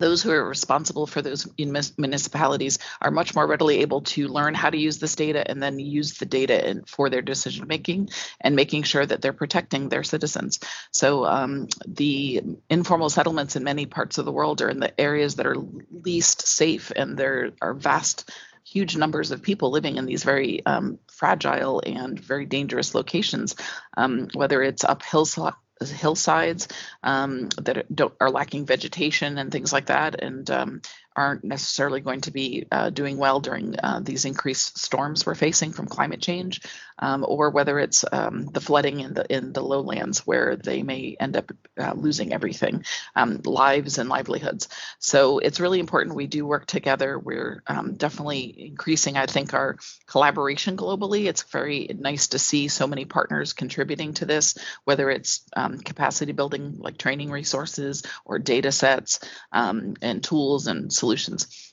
those 0.03 0.23
who 0.23 0.31
are 0.31 0.49
responsible 0.49 1.07
for 1.07 1.23
those 1.23 1.49
municipalities 1.57 2.79
are 3.01 3.11
much 3.11 3.35
more 3.35 3.47
readily 3.47 3.81
able 3.81 4.03
to 4.03 4.29
learn 4.29 4.55
how 4.55 4.69
to 4.69 4.77
use 4.77 4.99
this 4.99 5.15
data 5.15 5.49
and 5.49 5.63
then 5.63 5.79
use 5.79 6.19
the 6.19 6.27
data 6.27 6.69
in, 6.69 6.85
for 6.85 7.09
their 7.09 7.23
decision 7.23 7.67
making 7.69 8.09
and 8.41 8.57
making 8.57 8.83
sure 8.83 9.05
that 9.05 9.23
they're 9.23 9.33
protecting 9.33 9.89
their 9.89 10.03
citizens. 10.03 10.59
So 10.91 11.25
um, 11.25 11.69
the 11.87 12.43
informal 12.69 13.11
settlements 13.11 13.57
in 13.57 13.65
many 13.65 13.87
parts 13.87 14.19
of 14.19 14.25
the 14.25 14.33
world 14.33 14.61
are 14.61 14.69
in 14.69 14.81
the 14.81 15.01
areas 15.01 15.37
that 15.37 15.47
are 15.47 15.57
least 15.91 16.47
safe 16.47 16.91
and 16.95 17.17
there 17.17 17.53
are 17.61 17.75
vast 17.75 18.31
huge 18.65 18.97
numbers 18.97 19.31
of 19.31 19.43
people 19.43 19.71
living 19.71 19.97
in 19.97 20.07
these 20.07 20.25
very 20.25 20.65
um, 20.67 20.99
fragile 21.09 21.83
and 21.85 22.19
very 22.19 22.47
dangerous 22.47 22.95
locations, 22.95 23.57
um, 23.97 24.29
whether 24.35 24.63
it's 24.63 24.85
up 24.85 25.03
hillside 25.03 25.55
hillsides 25.91 26.69
um, 27.03 27.49
that 27.61 27.87
are 28.21 28.31
lacking 28.31 28.67
vegetation 28.67 29.39
and 29.39 29.51
things 29.51 29.73
like 29.73 29.87
that, 29.87 30.23
and 30.23 30.51
um, 30.51 30.83
aren't 31.17 31.45
necessarily 31.45 32.01
going 32.01 32.21
to 32.23 32.31
be 32.31 32.67
uh, 32.71 32.91
doing 32.91 33.17
well 33.17 33.41
during 33.41 33.79
uh, 33.79 34.01
these 34.03 34.25
increased 34.25 34.79
storms 34.79 35.27
we're 35.27 35.35
facing 35.35 35.73
from 35.73 35.87
climate 35.87 36.21
change, 36.21 36.61
um, 36.99 37.25
or 37.27 37.51
whether 37.51 37.79
it's 37.79 38.05
um, 38.13 38.47
the 38.47 38.61
flooding 38.61 39.01
in 39.01 39.15
the 39.15 39.33
in 39.33 39.53
the 39.53 39.63
lowlands 39.63 40.27
where 40.27 40.57
they 40.57 40.83
may 40.83 41.17
end 41.19 41.37
up 41.37 41.53
uh, 41.79 41.93
losing 41.95 42.33
everything, 42.33 42.85
um, 43.17 43.41
lives 43.45 43.99
and 43.99 44.09
livelihoods. 44.09 44.69
So 44.99 45.39
it's 45.39 45.61
really 45.61 45.81
important 45.81 46.17
we 46.17 46.27
do 46.27 46.47
work 46.47 46.67
together. 46.67 47.19
We're 47.19 47.63
um, 47.67 47.95
definitely 47.95 48.69
increasing, 48.69 49.17
I 49.17 49.27
think, 49.27 49.55
our 49.55 49.77
collaboration 50.07 50.77
globally. 50.77 51.27
It's 51.27 51.43
very 51.43 51.89
nice 51.99 52.29
to 52.29 52.39
see 52.39 52.69
so 52.69 52.87
many 52.87 53.05
partners 53.05 53.53
contributing 53.53 54.15
to 54.15 54.27
this, 54.27 54.57
whether 54.85 55.11
it's 55.11 55.43
um, 55.57 55.79
capacity 55.79 56.33
building 56.33 56.77
like 56.79 56.99
training 56.99 57.31
resources 57.31 58.03
or 58.25 58.39
data 58.39 58.73
sets 58.73 59.21
um, 59.53 59.95
and 60.03 60.23
tools 60.23 60.67
and 60.67 60.93
solutions. 61.03 61.73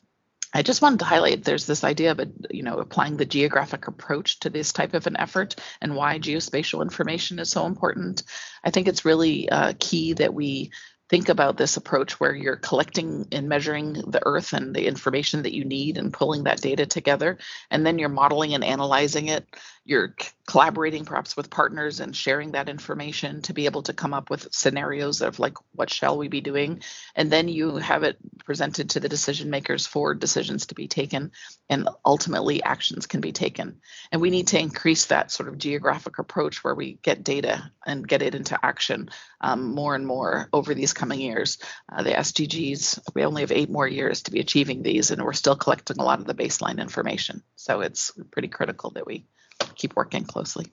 I 0.52 0.64
just 0.64 0.82
wanted 0.82 1.00
to 1.00 1.06
highlight 1.06 1.44
there's 1.44 1.68
this 1.68 1.84
idea 1.84 2.12
of 2.12 2.20
you 2.50 2.64
know 2.64 2.80
applying 2.80 3.18
the 3.18 3.34
geographic 3.38 3.88
approach 3.88 4.40
to 4.40 4.50
this 4.50 4.74
type 4.74 4.96
of 4.96 5.06
an 5.06 5.18
effort 5.18 5.56
and 5.82 5.96
why 5.96 6.18
geospatial 6.18 6.82
information 6.82 7.38
is 7.38 7.52
so 7.52 7.68
important. 7.68 8.24
I 8.64 8.72
think 8.72 8.88
it's 8.88 9.06
really 9.06 9.48
uh, 9.50 9.74
key 9.80 10.14
that 10.14 10.34
we 10.34 10.72
think 11.10 11.30
about 11.30 11.58
this 11.58 11.78
approach 11.78 12.20
where 12.20 12.36
you're 12.36 12.56
collecting 12.56 13.28
and 13.32 13.50
measuring 13.50 13.94
the 13.94 14.22
earth 14.26 14.54
and 14.54 14.76
the 14.76 14.88
information 14.88 15.44
that 15.44 15.56
you 15.56 15.66
need 15.66 15.98
and 15.98 16.14
pulling 16.14 16.44
that 16.44 16.62
data 16.62 16.86
together 16.86 17.38
and 17.72 17.86
then 17.86 17.98
you're 17.98 18.10
modeling 18.10 18.54
and 18.54 18.64
analyzing 18.64 19.28
it 19.28 19.46
you're 19.90 20.14
collaborating 20.46 21.04
perhaps 21.04 21.36
with 21.36 21.50
partners 21.50 22.00
and 22.00 22.16
sharing 22.16 22.52
that 22.52 22.70
information 22.70 23.42
to 23.42 23.54
be 23.54 23.66
able 23.66 23.82
to 23.82 23.92
come 23.92 24.14
up 24.14 24.30
with 24.30 24.54
scenarios 24.54 25.22
of 25.22 25.40
like 25.40 25.56
what 25.74 25.90
shall 25.90 26.16
we 26.16 26.28
be 26.28 26.42
doing. 26.42 26.84
And 27.16 27.32
then 27.32 27.48
you 27.48 27.78
have 27.78 28.04
it 28.04 28.18
presented 28.46 28.92
to 28.92 29.00
the 29.00 29.10
decision 29.10 29.50
makers 29.50 29.88
for 29.88 30.14
decisions 30.14 30.68
to 30.68 30.76
be 30.76 30.88
taken 30.88 31.32
and 31.72 31.90
ultimately 32.06 32.62
actions 32.62 33.08
can 33.08 33.20
be 33.20 33.32
taken. 33.32 33.82
And 34.12 34.22
we 34.22 34.30
need 34.30 34.50
to 34.50 34.60
increase 34.60 35.06
that 35.06 35.32
sort 35.32 35.50
of 35.50 35.58
geographic 35.58 36.20
approach 36.20 36.64
where 36.64 36.76
we 36.76 37.00
get 37.02 37.24
data 37.24 37.72
and 37.84 38.08
get 38.08 38.22
it 38.22 38.36
into 38.36 38.64
action 38.64 39.10
um, 39.42 39.74
more 39.74 39.96
and 39.96 40.06
more 40.06 40.50
over 40.54 40.76
these 40.76 40.94
coming 40.94 41.20
years. 41.20 41.58
Uh, 41.92 42.04
the 42.04 42.12
sdgs 42.12 43.00
we 43.16 43.26
only 43.26 43.42
have 43.42 43.52
eight 43.52 43.72
more 43.72 43.88
years 43.88 44.22
to 44.22 44.32
be 44.32 44.40
achieving 44.40 44.84
these 44.84 45.10
and 45.10 45.24
we're 45.24 45.34
still 45.34 45.56
collecting 45.56 45.98
a 45.98 46.06
lot 46.06 46.20
of 46.20 46.28
the 46.28 46.36
baseline 46.36 46.78
information. 46.80 47.42
So 47.56 47.82
it's 47.82 48.12
pretty 48.32 48.50
critical 48.50 48.92
that 48.92 49.08
we 49.08 49.26
keep 49.76 49.96
working 49.96 50.24
closely. 50.24 50.68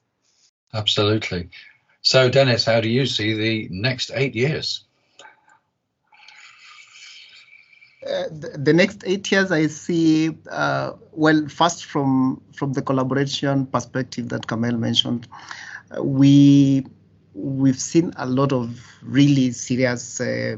Absolutely. 0.74 1.48
So, 2.02 2.28
Dennis, 2.28 2.64
how 2.64 2.80
do 2.80 2.88
you 2.88 3.06
see 3.06 3.34
the 3.34 3.68
next 3.70 4.10
eight 4.14 4.34
years? 4.34 4.84
Uh, 8.06 8.28
the, 8.30 8.56
the, 8.56 8.72
next 8.72 9.02
eight 9.04 9.30
years, 9.32 9.50
I 9.50 9.66
see 9.66 10.36
uh, 10.50 10.92
well. 11.10 11.48
First, 11.48 11.86
from 11.86 12.40
from 12.54 12.72
the 12.72 12.82
collaboration 12.82 13.66
perspective 13.66 14.28
that 14.28 14.46
Carmel 14.46 14.76
mentioned, 14.76 15.26
uh, 15.90 16.04
we 16.04 16.86
we've 17.34 17.80
seen 17.80 18.12
a 18.16 18.26
lot 18.26 18.52
of 18.52 18.80
really 19.02 19.50
serious 19.50 20.20
uh, 20.20 20.56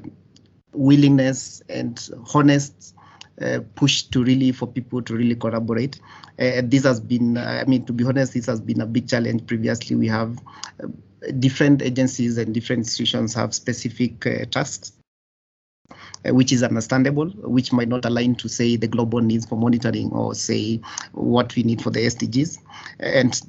willingness 0.72 1.62
and 1.70 2.10
honest 2.34 2.94
uh, 3.40 3.60
push 3.74 4.02
to 4.02 4.24
really 4.24 4.52
for 4.52 4.66
people 4.66 5.02
to 5.02 5.14
really 5.14 5.34
collaborate. 5.34 6.00
Uh, 6.38 6.62
this 6.64 6.84
has 6.84 7.00
been, 7.00 7.36
I 7.36 7.64
mean, 7.64 7.84
to 7.86 7.92
be 7.92 8.04
honest, 8.04 8.34
this 8.34 8.46
has 8.46 8.60
been 8.60 8.80
a 8.80 8.86
big 8.86 9.08
challenge 9.08 9.46
previously. 9.46 9.96
We 9.96 10.08
have 10.08 10.38
uh, 10.82 10.88
different 11.38 11.82
agencies 11.82 12.38
and 12.38 12.52
different 12.52 12.80
institutions 12.80 13.34
have 13.34 13.54
specific 13.54 14.26
uh, 14.26 14.44
tasks. 14.46 14.92
Uh, 16.26 16.34
which 16.34 16.52
is 16.52 16.62
understandable, 16.62 17.30
which 17.44 17.72
might 17.72 17.88
not 17.88 18.04
align 18.04 18.34
to 18.34 18.48
say 18.48 18.76
the 18.76 18.88
global 18.88 19.20
needs 19.20 19.46
for 19.46 19.56
monitoring 19.56 20.10
or 20.10 20.34
say 20.34 20.80
what 21.12 21.54
we 21.54 21.62
need 21.62 21.80
for 21.80 21.90
the 21.90 22.00
SDGs. 22.00 22.58
And 22.98 23.40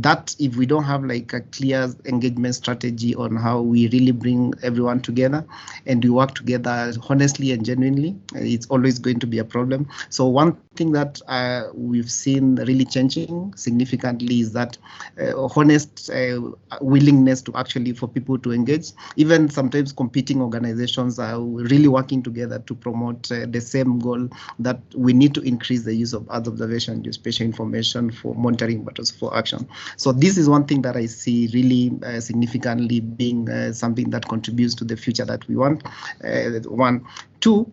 that 0.00 0.34
if 0.38 0.56
we 0.56 0.64
don't 0.64 0.84
have 0.84 1.04
like 1.04 1.32
a 1.34 1.40
clear 1.40 1.92
engagement 2.06 2.54
strategy 2.54 3.14
on 3.14 3.36
how 3.36 3.60
we 3.60 3.88
really 3.88 4.12
bring 4.12 4.54
everyone 4.62 5.00
together 5.00 5.44
and 5.86 6.02
we 6.02 6.08
work 6.08 6.34
together 6.34 6.92
honestly 7.10 7.52
and 7.52 7.64
genuinely 7.64 8.16
it's 8.34 8.66
always 8.66 8.98
going 8.98 9.18
to 9.20 9.26
be 9.26 9.38
a 9.38 9.44
problem. 9.44 9.86
So 10.08 10.26
one 10.26 10.56
thing 10.76 10.92
that 10.92 11.20
uh, 11.28 11.64
we've 11.74 12.10
seen 12.10 12.56
really 12.56 12.86
changing 12.86 13.52
significantly 13.54 14.40
is 14.40 14.52
that 14.52 14.78
uh, 15.20 15.46
honest 15.56 16.08
uh, 16.10 16.40
willingness 16.80 17.42
to 17.42 17.54
actually 17.54 17.92
for 17.92 18.08
people 18.08 18.38
to 18.38 18.52
engage. 18.52 18.92
Even 19.16 19.50
sometimes 19.50 19.92
competing 19.92 20.40
organizations 20.40 21.18
are 21.18 21.40
really 21.40 21.88
working 21.88 22.22
together 22.22 22.58
to 22.60 22.74
promote 22.74 23.30
uh, 23.30 23.46
the 23.50 23.60
same 23.60 23.98
goal 23.98 24.28
that 24.58 24.80
we 24.96 25.12
need 25.12 25.34
to 25.34 25.42
increase 25.42 25.82
the 25.82 25.94
use 25.94 26.14
of 26.14 26.26
earth 26.30 26.48
observation 26.48 27.02
geospatial 27.02 27.40
information 27.44 28.10
for 28.10 28.34
monitoring 28.34 28.82
but 28.82 28.98
also 28.98 29.14
for 29.16 29.36
action 29.36 29.68
so 29.96 30.12
this 30.12 30.36
is 30.36 30.48
one 30.48 30.64
thing 30.64 30.82
that 30.82 30.96
I 30.96 31.06
see 31.06 31.48
really 31.52 31.92
uh, 32.04 32.20
significantly 32.20 33.00
being 33.00 33.48
uh, 33.48 33.72
something 33.72 34.10
that 34.10 34.28
contributes 34.28 34.74
to 34.76 34.84
the 34.84 34.96
future 34.96 35.24
that 35.24 35.46
we 35.48 35.56
want. 35.56 35.82
Uh, 36.24 36.60
one, 36.68 37.04
two, 37.40 37.70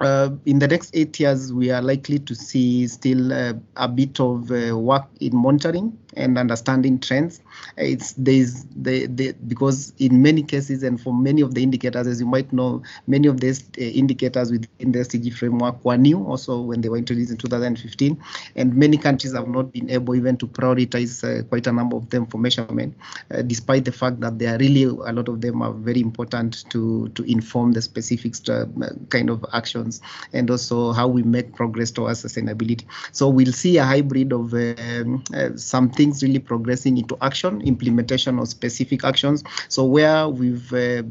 uh, 0.00 0.30
in 0.44 0.58
the 0.58 0.68
next 0.68 0.94
eight 0.96 1.18
years, 1.20 1.52
we 1.52 1.70
are 1.70 1.82
likely 1.82 2.18
to 2.18 2.34
see 2.34 2.86
still 2.88 3.32
uh, 3.32 3.54
a 3.76 3.88
bit 3.88 4.20
of 4.20 4.50
uh, 4.50 4.76
work 4.76 5.06
in 5.20 5.36
monitoring 5.36 5.96
and 6.16 6.38
understanding 6.38 6.98
trends. 6.98 7.40
It's 7.76 8.12
there's 8.12 8.64
the, 8.76 9.06
the 9.06 9.32
because 9.48 9.92
in 9.98 10.22
many 10.22 10.42
cases 10.42 10.82
and 10.82 11.00
for 11.00 11.12
many 11.12 11.42
of 11.42 11.54
the 11.54 11.62
indicators, 11.62 12.06
as 12.06 12.20
you 12.20 12.26
might 12.26 12.52
know, 12.52 12.82
many 13.06 13.28
of 13.28 13.40
these 13.40 13.64
uh, 13.78 13.82
indicators 13.82 14.50
within 14.50 14.92
the 14.92 15.00
SDG 15.00 15.34
framework 15.34 15.84
were 15.84 15.96
new 15.96 16.24
also 16.24 16.60
when 16.60 16.80
they 16.80 16.88
were 16.88 16.98
introduced 16.98 17.30
in 17.30 17.36
2015, 17.36 18.22
and 18.56 18.74
many 18.74 18.96
countries 18.96 19.34
have 19.34 19.48
not 19.48 19.72
been 19.72 19.90
able 19.90 20.14
even 20.14 20.36
to 20.36 20.46
prioritize 20.46 21.22
uh, 21.24 21.42
quite 21.44 21.66
a 21.66 21.72
number 21.72 21.96
of 21.96 22.10
them 22.10 22.26
for 22.26 22.38
measurement, 22.38 22.94
uh, 23.30 23.42
despite 23.42 23.84
the 23.84 23.92
fact 23.92 24.20
that 24.20 24.38
they 24.38 24.46
are 24.46 24.58
really 24.58 24.84
a 24.84 25.12
lot 25.12 25.28
of 25.28 25.40
them 25.40 25.62
are 25.62 25.72
very 25.72 26.00
important 26.00 26.68
to 26.70 27.08
to 27.14 27.22
inform 27.24 27.72
the 27.72 27.82
specific 27.82 28.34
uh, 28.48 28.66
kind 29.10 29.30
of 29.30 29.44
actions 29.52 30.00
and 30.32 30.50
also 30.50 30.92
how 30.92 31.06
we 31.06 31.22
make 31.22 31.54
progress 31.54 31.90
towards 31.90 32.22
sustainability. 32.24 32.84
So 33.12 33.28
we'll 33.28 33.52
see 33.52 33.78
a 33.78 33.84
hybrid 33.84 34.32
of 34.32 34.54
um, 34.54 35.22
uh, 35.34 35.56
something 35.56 36.03
things 36.04 36.22
really 36.22 36.38
progressing 36.38 36.98
into 36.98 37.16
action, 37.22 37.62
implementation 37.62 38.38
of 38.38 38.48
specific 38.48 39.04
actions. 39.04 39.42
So 39.68 39.84
where 39.84 40.28
we've 40.28 40.72
uh, 40.72 41.02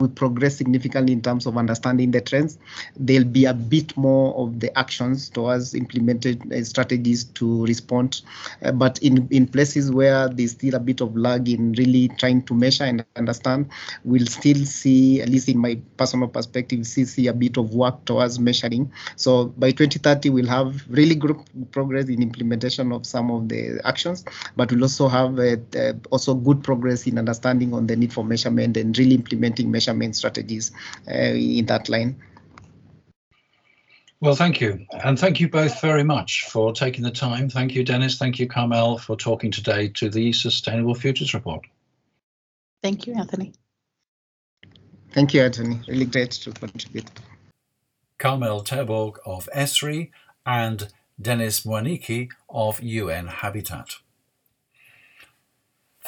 we 0.00 0.08
progress 0.08 0.56
significantly 0.56 1.12
in 1.12 1.22
terms 1.22 1.46
of 1.46 1.56
understanding 1.56 2.10
the 2.10 2.20
trends, 2.20 2.58
there'll 2.96 3.26
be 3.26 3.46
a 3.46 3.54
bit 3.54 3.96
more 3.96 4.34
of 4.36 4.60
the 4.60 4.76
actions 4.78 5.28
towards 5.30 5.74
implemented 5.74 6.52
uh, 6.52 6.62
strategies 6.62 7.24
to 7.24 7.64
respond. 7.66 8.22
Uh, 8.62 8.72
but 8.72 8.98
in 9.02 9.26
in 9.30 9.46
places 9.46 9.90
where 9.90 10.28
there's 10.28 10.52
still 10.52 10.74
a 10.74 10.80
bit 10.80 11.00
of 11.00 11.16
lag 11.16 11.48
in 11.48 11.72
really 11.72 12.08
trying 12.18 12.42
to 12.42 12.54
measure 12.54 12.84
and 12.84 13.04
understand, 13.16 13.68
we'll 14.04 14.26
still 14.26 14.64
see, 14.64 15.20
at 15.20 15.28
least 15.28 15.48
in 15.48 15.58
my 15.58 15.80
personal 15.96 16.28
perspective, 16.28 16.86
see, 16.86 17.04
see 17.04 17.26
a 17.26 17.32
bit 17.32 17.56
of 17.56 17.74
work 17.74 18.04
towards 18.04 18.38
measuring. 18.38 18.90
So 19.16 19.46
by 19.46 19.70
2030, 19.70 20.30
we'll 20.30 20.46
have 20.46 20.84
really 20.88 21.14
good 21.14 21.36
progress 21.72 22.08
in 22.08 22.22
implementation 22.22 22.92
of 22.92 23.06
some 23.06 23.30
of 23.30 23.48
the 23.48 23.80
actions 23.84 24.24
but 24.56 24.70
we'll 24.70 24.82
also 24.82 25.08
have 25.08 25.38
uh, 25.38 25.56
uh, 25.76 25.92
also 26.10 26.34
good 26.34 26.62
progress 26.62 27.06
in 27.06 27.18
understanding 27.18 27.74
on 27.74 27.86
the 27.86 27.96
need 27.96 28.12
for 28.12 28.24
measurement 28.24 28.76
and 28.76 28.96
really 28.98 29.14
implementing 29.14 29.70
measurement 29.70 30.16
strategies 30.16 30.72
uh, 31.08 31.12
in 31.12 31.66
that 31.66 31.88
line. 31.88 32.16
Well, 34.20 34.34
thank 34.34 34.60
you. 34.60 34.84
And 35.04 35.18
thank 35.18 35.38
you 35.38 35.48
both 35.48 35.80
very 35.80 36.02
much 36.02 36.44
for 36.50 36.72
taking 36.72 37.04
the 37.04 37.10
time. 37.10 37.48
Thank 37.48 37.74
you, 37.74 37.84
Dennis. 37.84 38.18
Thank 38.18 38.40
you, 38.40 38.48
Carmel, 38.48 38.98
for 38.98 39.16
talking 39.16 39.52
today 39.52 39.88
to 39.90 40.10
the 40.10 40.32
Sustainable 40.32 40.94
Futures 40.94 41.34
Report. 41.34 41.64
Thank 42.82 43.06
you, 43.06 43.14
Anthony. 43.14 43.52
Thank 45.12 45.34
you, 45.34 45.42
Anthony. 45.42 45.80
Really 45.86 46.04
great 46.04 46.32
to 46.32 46.50
contribute. 46.52 47.08
Carmel 48.18 48.64
Terborg 48.64 49.18
of 49.24 49.48
ESRI 49.54 50.10
and 50.44 50.88
Dennis 51.20 51.64
Mwaniki 51.64 52.28
of 52.48 52.82
UN 52.82 53.28
Habitat. 53.28 53.96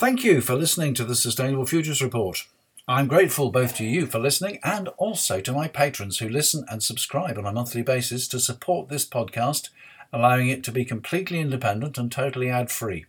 Thank 0.01 0.25
you 0.25 0.41
for 0.41 0.55
listening 0.55 0.95
to 0.95 1.05
the 1.05 1.15
Sustainable 1.15 1.67
Futures 1.67 2.01
Report. 2.01 2.47
I'm 2.89 3.07
grateful 3.07 3.51
both 3.51 3.77
to 3.77 3.85
you 3.85 4.07
for 4.07 4.19
listening 4.19 4.59
and 4.65 4.89
also 4.97 5.43
to 5.43 5.53
my 5.53 5.69
patrons 5.69 6.21
who 6.21 6.29
listen 6.31 6.65
and 6.71 6.83
subscribe 6.83 7.37
on 7.37 7.45
a 7.45 7.53
monthly 7.53 7.83
basis 7.83 8.27
to 8.29 8.41
support 8.41 8.89
this 8.89 9.05
podcast, 9.05 9.69
allowing 10.11 10.49
it 10.49 10.65
to 10.65 10.73
be 10.73 10.87
completely 10.87 11.39
independent 11.39 11.99
and 11.99 12.11
totally 12.11 12.49
ad 12.49 12.71
free. 12.71 13.05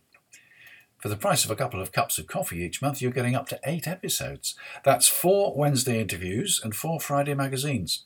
For 0.97 1.08
the 1.08 1.15
price 1.15 1.45
of 1.45 1.49
a 1.49 1.56
couple 1.56 1.82
of 1.82 1.93
cups 1.93 2.17
of 2.17 2.27
coffee 2.27 2.62
each 2.62 2.82
month, 2.82 3.01
you're 3.01 3.12
getting 3.12 3.36
up 3.36 3.47
to 3.47 3.60
eight 3.63 3.88
episodes. 3.88 4.56
That's 4.84 5.08
four 5.08 5.56
Wednesday 5.56 6.01
interviews 6.01 6.60
and 6.62 6.75
four 6.75 6.99
Friday 6.99 7.36
magazines. 7.36 8.04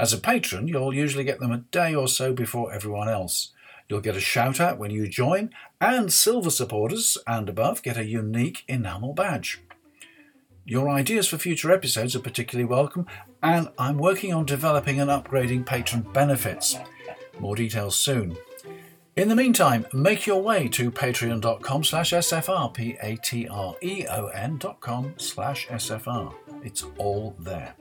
As 0.00 0.12
a 0.12 0.18
patron, 0.18 0.66
you'll 0.66 0.92
usually 0.92 1.22
get 1.22 1.38
them 1.38 1.52
a 1.52 1.58
day 1.58 1.94
or 1.94 2.08
so 2.08 2.32
before 2.32 2.72
everyone 2.72 3.08
else. 3.08 3.52
You'll 3.88 4.00
get 4.00 4.16
a 4.16 4.20
shout 4.20 4.60
out 4.60 4.78
when 4.78 4.90
you 4.90 5.08
join, 5.08 5.50
and 5.80 6.12
silver 6.12 6.50
supporters 6.50 7.18
and 7.26 7.48
above 7.48 7.82
get 7.82 7.96
a 7.96 8.04
unique 8.04 8.64
enamel 8.68 9.12
badge. 9.12 9.60
Your 10.64 10.88
ideas 10.88 11.28
for 11.28 11.38
future 11.38 11.70
episodes 11.70 12.16
are 12.16 12.20
particularly 12.20 12.68
welcome, 12.68 13.06
and 13.42 13.68
I'm 13.78 13.98
working 13.98 14.34
on 14.34 14.46
developing 14.46 15.00
and 15.00 15.08
upgrading 15.08 15.64
patron 15.64 16.00
benefits. 16.12 16.76
More 17.38 17.54
details 17.54 17.94
soon. 17.94 18.36
In 19.14 19.28
the 19.28 19.36
meantime, 19.36 19.86
make 19.94 20.26
your 20.26 20.42
way 20.42 20.68
to 20.68 20.90
patreon.com 20.90 21.84
slash 21.84 22.12
SFR, 22.12 22.74
P-A-T-R-E-O-N 22.74 24.58
dot 24.58 24.80
com 24.80 25.14
slash 25.16 25.68
SFR. 25.68 26.34
It's 26.64 26.84
all 26.98 27.36
there. 27.38 27.74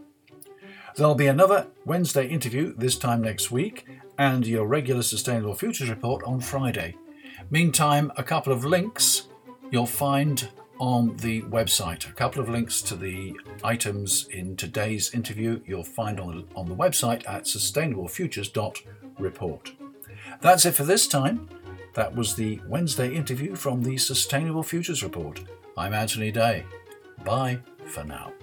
There'll 0.96 1.16
be 1.16 1.28
another 1.28 1.68
Wednesday 1.84 2.28
interview 2.28 2.74
this 2.78 2.98
time 2.98 3.22
next 3.22 3.52
week, 3.52 3.86
and 4.18 4.48
your 4.48 4.68
regular 4.68 5.02
Sustainable 5.02 5.56
Futures 5.56 5.90
report 5.90 6.24
on 6.24 6.40
Friday. 6.40 6.96
Meantime, 7.50 8.12
a 8.18 8.24
couple 8.24 8.54
of 8.54 8.64
links 8.66 9.28
you'll 9.72 9.86
find 9.86 10.50
on 10.80 11.16
the 11.18 11.44
website. 11.44 12.10
A 12.10 12.14
couple 12.14 12.42
of 12.42 12.50
links 12.50 12.82
to 12.82 12.96
the 12.96 13.38
items 13.64 14.28
in 14.30 14.56
today's 14.56 15.14
interview 15.14 15.62
you'll 15.66 15.84
find 15.84 16.20
on 16.20 16.38
the, 16.38 16.46
on 16.56 16.68
the 16.68 16.76
website 16.76 17.30
at 17.30 17.44
sustainablefutures.report. 17.46 19.72
That's 20.42 20.66
it 20.66 20.74
for 20.74 20.84
this 20.84 21.08
time. 21.08 21.48
That 21.94 22.16
was 22.16 22.36
the 22.36 22.60
Wednesday 22.68 23.16
interview 23.16 23.56
from 23.56 23.84
the 23.84 23.98
Sustainable 23.98 24.64
Futures 24.64 25.04
Report. 25.04 25.40
I'm 25.78 25.94
Anthony 25.94 26.32
Day. 26.32 26.66
Bye 27.24 27.60
for 27.86 28.04
now. 28.04 28.34